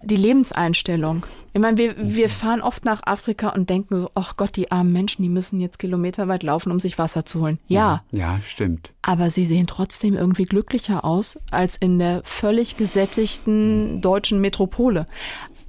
[0.03, 1.25] die Lebenseinstellung.
[1.53, 4.93] Ich meine, wir, wir fahren oft nach Afrika und denken so, ach Gott, die armen
[4.93, 7.59] Menschen, die müssen jetzt kilometerweit laufen, um sich Wasser zu holen.
[7.67, 8.93] Ja, Ja, stimmt.
[9.03, 15.07] aber sie sehen trotzdem irgendwie glücklicher aus als in der völlig gesättigten deutschen Metropole.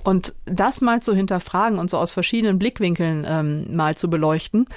[0.04, 4.68] Und das mal zu hinterfragen und so aus verschiedenen Blickwinkeln ähm, mal zu beleuchten,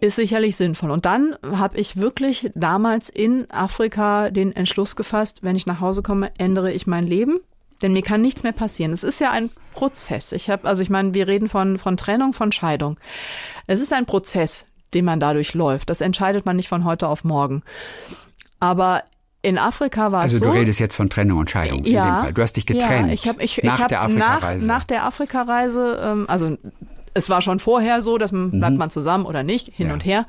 [0.00, 0.90] ist sicherlich sinnvoll.
[0.90, 6.02] Und dann habe ich wirklich damals in Afrika den Entschluss gefasst, wenn ich nach Hause
[6.02, 7.40] komme, ändere ich mein Leben.
[7.82, 8.92] Denn mir kann nichts mehr passieren.
[8.92, 10.32] Es ist ja ein Prozess.
[10.32, 12.98] Ich habe, also ich meine, wir reden von, von Trennung, von Scheidung.
[13.68, 15.90] Es ist ein Prozess, den man dadurch läuft.
[15.90, 17.62] Das entscheidet man nicht von heute auf morgen.
[18.58, 19.04] Aber
[19.42, 20.46] in Afrika war also es so.
[20.46, 22.32] Also du redest jetzt von Trennung und Scheidung ja, in dem Fall.
[22.34, 24.66] Du hast dich getrennt ja, ich hab, ich, nach ich der Afrikareise.
[24.66, 26.56] Nach, nach der Afrikareise, ähm, also
[27.14, 29.92] es war schon vorher so, dass man, bleibt man zusammen oder nicht, hin Ja.
[29.94, 30.26] und her.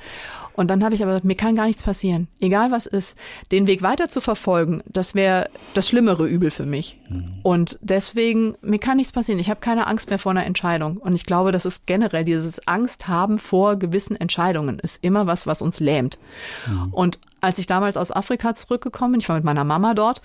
[0.53, 2.27] Und dann habe ich aber gesagt, mir kann gar nichts passieren.
[2.41, 3.15] Egal was ist.
[3.49, 6.99] Den Weg weiter zu verfolgen, das wäre das schlimmere Übel für mich.
[7.43, 9.39] Und deswegen, mir kann nichts passieren.
[9.39, 10.97] Ich habe keine Angst mehr vor einer Entscheidung.
[10.97, 15.47] Und ich glaube, das ist generell dieses Angst haben vor gewissen Entscheidungen, ist immer was,
[15.47, 16.19] was uns lähmt.
[16.91, 20.21] Und als ich damals aus Afrika zurückgekommen bin, ich war mit meiner Mama dort,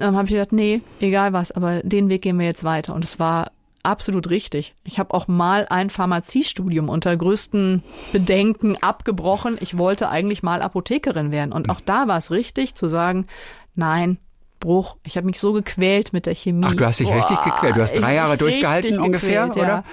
[0.00, 2.94] ähm, habe ich gedacht, nee, egal was, aber den Weg gehen wir jetzt weiter.
[2.94, 3.50] Und es war
[3.82, 4.74] absolut richtig.
[4.84, 7.82] Ich habe auch mal ein Pharmaziestudium unter größten
[8.12, 9.56] Bedenken abgebrochen.
[9.60, 11.52] Ich wollte eigentlich mal Apothekerin werden.
[11.52, 13.26] Und auch da war es richtig zu sagen,
[13.74, 14.18] nein,
[14.60, 14.96] Bruch.
[15.06, 16.66] Ich habe mich so gequält mit der Chemie.
[16.68, 17.76] Ach, du hast dich richtig gequält.
[17.76, 19.68] Du hast drei Jahre durchgehalten ungefähr, gequält, oder?
[19.68, 19.84] Ja.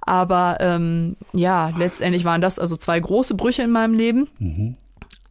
[0.00, 4.28] Aber ähm, ja, letztendlich waren das also zwei große Brüche in meinem Leben.
[4.38, 4.76] Mhm.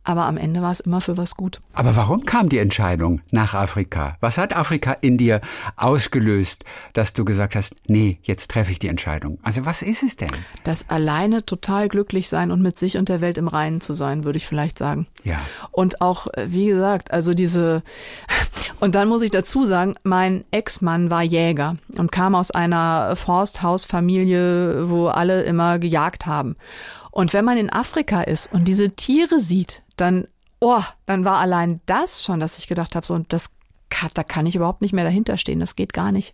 [0.09, 1.61] Aber am Ende war es immer für was gut.
[1.71, 4.17] Aber warum kam die Entscheidung nach Afrika?
[4.21, 5.39] Was hat Afrika in dir
[5.77, 9.37] ausgelöst, dass du gesagt hast, nee, jetzt treffe ich die Entscheidung?
[9.43, 10.31] Also was ist es denn?
[10.63, 14.23] Das alleine total glücklich sein und mit sich und der Welt im Reinen zu sein,
[14.23, 15.05] würde ich vielleicht sagen.
[15.23, 15.41] Ja.
[15.69, 17.83] Und auch, äh, wie gesagt, also diese,
[18.79, 24.89] und dann muss ich dazu sagen, mein Ex-Mann war Jäger und kam aus einer Forsthausfamilie,
[24.89, 26.55] wo alle immer gejagt haben.
[27.11, 30.27] Und wenn man in Afrika ist und diese Tiere sieht, dann,
[30.59, 33.51] oh, dann war allein das schon, dass ich gedacht habe, so, und das,
[34.13, 36.33] da kann ich überhaupt nicht mehr dahinter stehen, das geht gar nicht.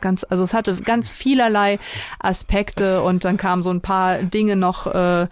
[0.00, 1.78] Ganz, also es hatte ganz vielerlei
[2.18, 5.26] Aspekte und dann kamen so ein paar Dinge noch äh,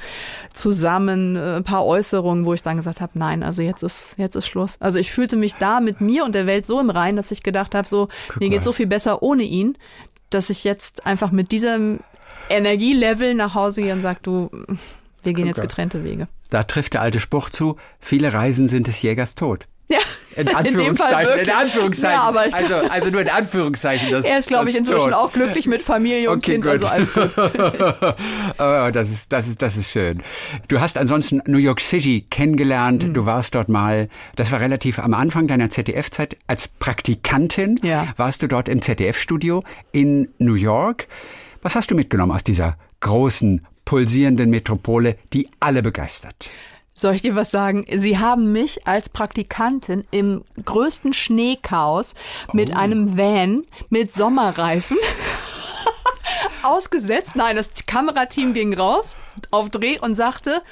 [0.55, 4.37] zusammen, äh, ein paar Äußerungen, wo ich dann gesagt habe, nein, also jetzt ist jetzt
[4.37, 4.81] ist Schluss.
[4.81, 7.43] Also ich fühlte mich da mit mir und der Welt so im Reinen, dass ich
[7.43, 8.09] gedacht habe, so
[8.41, 8.51] mir mal.
[8.51, 9.77] geht so viel besser ohne ihn,
[10.31, 12.01] dass ich jetzt einfach mit diesem
[12.49, 14.51] Energielevel nach Hause gehe und sage, du,
[15.23, 15.63] wir gehen jetzt mal.
[15.63, 16.29] getrennte Wege.
[16.55, 19.67] Da trifft der alte Spruch zu, viele Reisen sind des Jägers Tod.
[19.89, 19.99] Ja,
[20.37, 21.21] In Anführungszeichen.
[21.33, 21.55] in wirklich.
[21.57, 22.17] Anführungszeichen.
[22.17, 24.13] Ja, aber also, also nur in Anführungszeichen.
[24.13, 25.15] Das, Er ist, glaube ich, inzwischen Tod.
[25.15, 26.73] auch glücklich mit Familie und Okay, Kind, gut.
[26.75, 27.31] also alles gut.
[27.37, 30.23] oh, das ist, das ist, das ist schön.
[30.69, 33.03] Du hast ansonsten New York City kennengelernt.
[33.09, 33.15] Mhm.
[33.15, 37.81] Du warst dort mal, das war relativ am Anfang deiner ZDF-Zeit als Praktikantin.
[37.83, 38.07] Ja.
[38.17, 41.09] Warst du dort im ZDF-Studio in New York.
[41.63, 46.51] Was hast du mitgenommen aus dieser großen, pulsierenden Metropole, die alle begeistert?
[46.97, 47.85] Soll ich dir was sagen?
[47.97, 52.15] Sie haben mich als Praktikantin im größten Schneechaos
[52.53, 52.77] mit Oh.
[52.79, 54.97] einem Van mit Sommerreifen
[56.63, 57.37] ausgesetzt.
[57.37, 59.17] Nein, das Kamerateam ging raus
[59.51, 60.63] auf Dreh und sagte,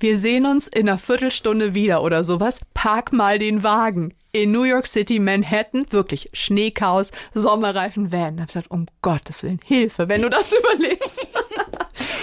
[0.00, 2.60] wir sehen uns in einer Viertelstunde wieder oder sowas.
[2.74, 4.14] Park mal den Wagen.
[4.34, 8.36] In New York City, Manhattan, wirklich Schneechaos, Sommerreifen, Van.
[8.36, 11.26] Da hab ich gesagt, um Gottes Willen, Hilfe, wenn du das überlebst.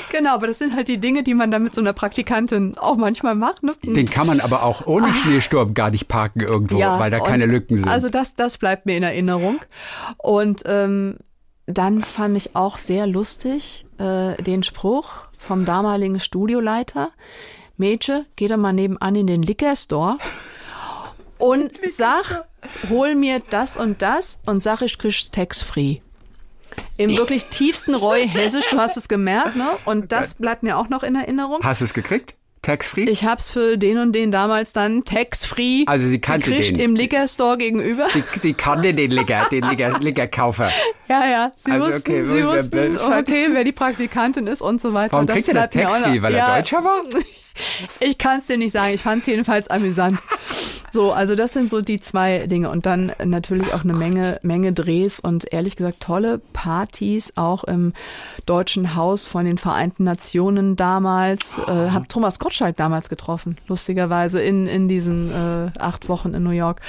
[0.09, 2.97] Genau, aber das sind halt die Dinge, die man dann mit so einer Praktikantin auch
[2.97, 3.63] manchmal macht.
[3.63, 3.73] Ne?
[3.83, 7.77] Den kann man aber auch ohne Schneesturm gar nicht parken irgendwo, weil da keine Lücken
[7.77, 7.87] sind.
[7.87, 9.59] Also das, das bleibt mir in Erinnerung.
[10.17, 11.17] Und ähm,
[11.65, 17.11] dann fand ich auch sehr lustig äh, den Spruch vom damaligen Studioleiter.
[17.77, 20.17] Mädche, geh doch mal nebenan in den Liquor Store
[21.37, 22.45] und sag,
[22.89, 26.01] hol mir das und das und sag, ich krieg's tax-free.
[26.99, 29.67] Im wirklich tiefsten Roy Hessisch, du hast es gemerkt, ne?
[29.85, 31.59] Und das bleibt mir auch noch in Erinnerung.
[31.63, 32.35] Hast du es gekriegt?
[32.61, 33.03] Tax-free?
[33.05, 36.79] Ich hab's für den und den damals dann tax-free Also sie kannte gekriegt den.
[36.79, 38.09] im Liquor Store gegenüber.
[38.09, 40.69] Sie, sie kannte den Licker, den Licker, Lickerkaufer.
[41.07, 41.51] Ja, ja.
[41.55, 45.13] Sie Also, wussten, okay, sie wer- wussten, okay, wer die Praktikantin ist und so weiter.
[45.13, 46.21] Warum kriegt er das Tax-free?
[46.21, 47.01] Weil er Deutscher war?
[47.99, 48.93] Ich kann es dir nicht sagen.
[48.93, 50.17] Ich fand es jedenfalls amüsant.
[50.91, 52.69] So, also das sind so die zwei Dinge.
[52.69, 57.93] Und dann natürlich auch eine Menge, Menge Drehs und ehrlich gesagt tolle Partys, auch im
[58.45, 61.59] Deutschen Haus von den Vereinten Nationen damals.
[61.59, 66.49] Äh, hab Thomas Gottschalk damals getroffen, lustigerweise, in, in diesen äh, acht Wochen in New
[66.51, 66.81] York.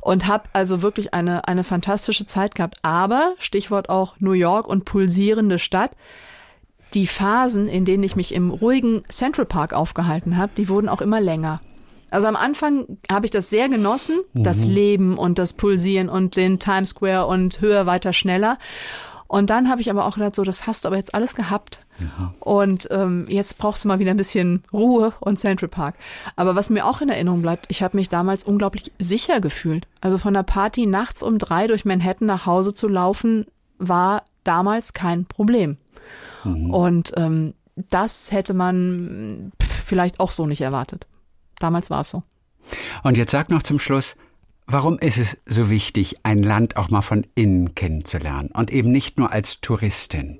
[0.00, 2.78] Und hab also wirklich eine, eine fantastische Zeit gehabt.
[2.82, 5.92] Aber, Stichwort auch New York und pulsierende Stadt,
[6.94, 11.00] die Phasen, in denen ich mich im ruhigen Central Park aufgehalten habe, die wurden auch
[11.00, 11.60] immer länger.
[12.10, 16.58] Also am Anfang habe ich das sehr genossen, das Leben und das Pulsieren und den
[16.58, 18.58] Times Square und höher, weiter, schneller.
[19.26, 21.80] Und dann habe ich aber auch gedacht, so, das hast du aber jetzt alles gehabt.
[22.40, 25.96] Und ähm, jetzt brauchst du mal wieder ein bisschen Ruhe und Central Park.
[26.34, 29.86] Aber was mir auch in Erinnerung bleibt, ich habe mich damals unglaublich sicher gefühlt.
[30.00, 33.44] Also von der Party nachts um drei durch Manhattan nach Hause zu laufen,
[33.76, 35.76] war damals kein Problem.
[36.44, 36.70] Mhm.
[36.72, 37.52] Und ähm,
[37.90, 41.06] das hätte man vielleicht auch so nicht erwartet.
[41.58, 42.22] Damals war es so.
[43.02, 44.16] Und jetzt sag noch zum Schluss,
[44.66, 49.18] warum ist es so wichtig, ein Land auch mal von innen kennenzulernen und eben nicht
[49.18, 50.38] nur als Touristin?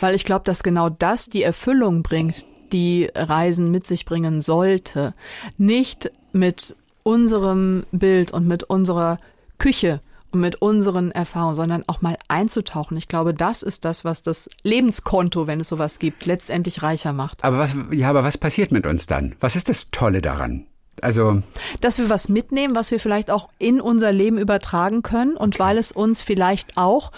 [0.00, 5.12] Weil ich glaube, dass genau das die Erfüllung bringt, die Reisen mit sich bringen sollte.
[5.56, 9.18] Nicht mit unserem Bild und mit unserer
[9.58, 10.00] Küche
[10.34, 12.96] mit unseren Erfahrungen, sondern auch mal einzutauchen.
[12.96, 17.44] Ich glaube, das ist das, was das Lebenskonto, wenn es sowas gibt, letztendlich reicher macht.
[17.44, 19.34] Aber was, ja, aber was passiert mit uns dann?
[19.40, 20.66] Was ist das Tolle daran?
[21.02, 21.42] Also,
[21.80, 25.76] dass wir was mitnehmen, was wir vielleicht auch in unser Leben übertragen können und weil
[25.76, 27.10] es uns vielleicht auch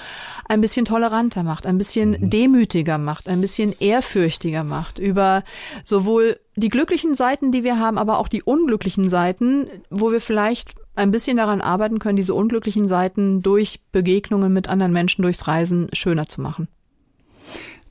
[0.49, 2.31] ein bisschen toleranter macht, ein bisschen mhm.
[2.31, 5.45] demütiger macht, ein bisschen ehrfürchtiger macht über
[5.85, 10.75] sowohl die glücklichen Seiten, die wir haben, aber auch die unglücklichen Seiten, wo wir vielleicht
[10.97, 15.89] ein bisschen daran arbeiten können, diese unglücklichen Seiten durch Begegnungen mit anderen Menschen, durchs Reisen
[15.93, 16.69] schöner zu machen.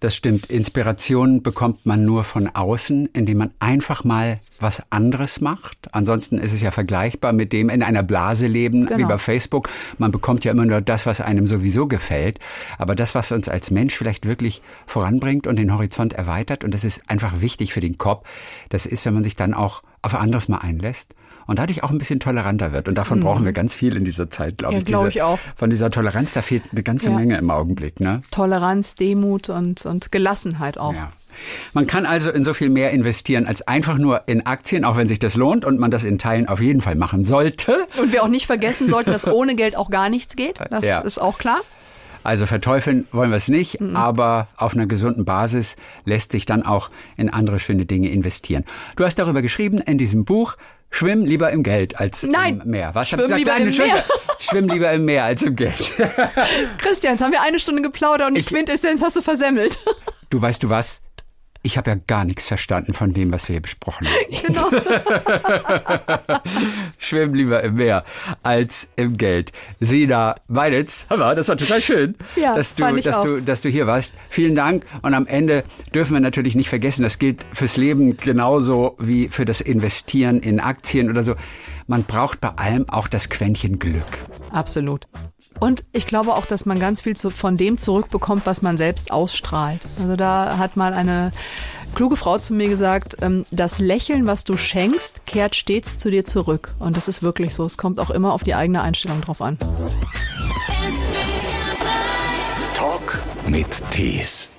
[0.01, 0.47] Das stimmt.
[0.47, 5.93] Inspiration bekommt man nur von außen, indem man einfach mal was anderes macht.
[5.93, 8.99] Ansonsten ist es ja vergleichbar mit dem in einer Blase leben, genau.
[8.99, 9.70] wie bei Facebook.
[9.97, 12.39] Man bekommt ja immer nur das, was einem sowieso gefällt.
[12.78, 16.84] Aber das, was uns als Mensch vielleicht wirklich voranbringt und den Horizont erweitert, und das
[16.84, 18.28] ist einfach wichtig für den Kopf,
[18.70, 21.16] das ist, wenn man sich dann auch auf anderes mal einlässt
[21.47, 22.87] und dadurch auch ein bisschen toleranter wird.
[22.87, 23.23] Und davon mhm.
[23.23, 24.85] brauchen wir ganz viel in dieser Zeit, glaube ja, ich.
[24.85, 25.39] Glaube ich auch.
[25.55, 27.15] Von dieser Toleranz, da fehlt eine ganze ja.
[27.15, 27.99] Menge im Augenblick.
[27.99, 28.21] Ne?
[28.31, 30.93] Toleranz, Demut und, und Gelassenheit auch.
[30.93, 31.11] Ja.
[31.73, 35.07] Man kann also in so viel mehr investieren als einfach nur in Aktien, auch wenn
[35.07, 37.85] sich das lohnt und man das in Teilen auf jeden Fall machen sollte.
[37.99, 40.59] Und wir auch nicht vergessen sollten, dass ohne Geld auch gar nichts geht.
[40.69, 40.99] Das ja.
[40.99, 41.59] ist auch klar.
[42.25, 43.95] Also verteufeln wollen wir es nicht, mhm.
[43.95, 45.75] aber auf einer gesunden Basis
[46.05, 48.63] lässt sich dann auch in andere schöne Dinge investieren.
[48.95, 50.57] Du hast darüber geschrieben in diesem Buch,
[50.89, 52.91] Schwimm lieber im Geld als Nein, im Meer.
[52.93, 54.03] Was schwimm lieber im Meer.
[54.39, 55.93] Schwimm lieber im Meer als im Geld.
[56.77, 59.77] Christian, jetzt haben wir eine Stunde geplaudert und die Quintessenz hast du versemmelt.
[60.29, 61.01] Du weißt du was?
[61.66, 64.16] Ich habe ja gar nichts verstanden von dem, was wir hier besprochen haben.
[64.45, 64.70] Genau.
[66.99, 68.05] Schwimm lieber im Meer
[68.43, 69.51] als im Geld.
[69.80, 74.13] Sina Weiditz, das war total schön, ja, dass, du, dass, du, dass du hier warst.
[74.30, 74.86] Vielen Dank.
[75.01, 75.63] Und am Ende
[75.95, 80.59] dürfen wir natürlich nicht vergessen, das gilt fürs Leben genauso wie für das Investieren in
[80.59, 81.36] Aktien oder so.
[81.88, 84.20] Man braucht bei allem auch das Quäntchen Glück.
[84.51, 85.07] Absolut.
[85.60, 89.12] Und ich glaube auch, dass man ganz viel zu, von dem zurückbekommt, was man selbst
[89.12, 89.80] ausstrahlt.
[89.99, 91.32] Also da hat mal eine
[91.95, 96.26] kluge Frau zu mir gesagt, ähm, das Lächeln, was du schenkst, kehrt stets zu dir
[96.26, 96.76] zurück.
[96.80, 97.66] Und das ist wirklich so.
[97.66, 99.58] Es kommt auch immer auf die eigene Einstellung drauf an.
[102.76, 104.55] Talk mit Tees.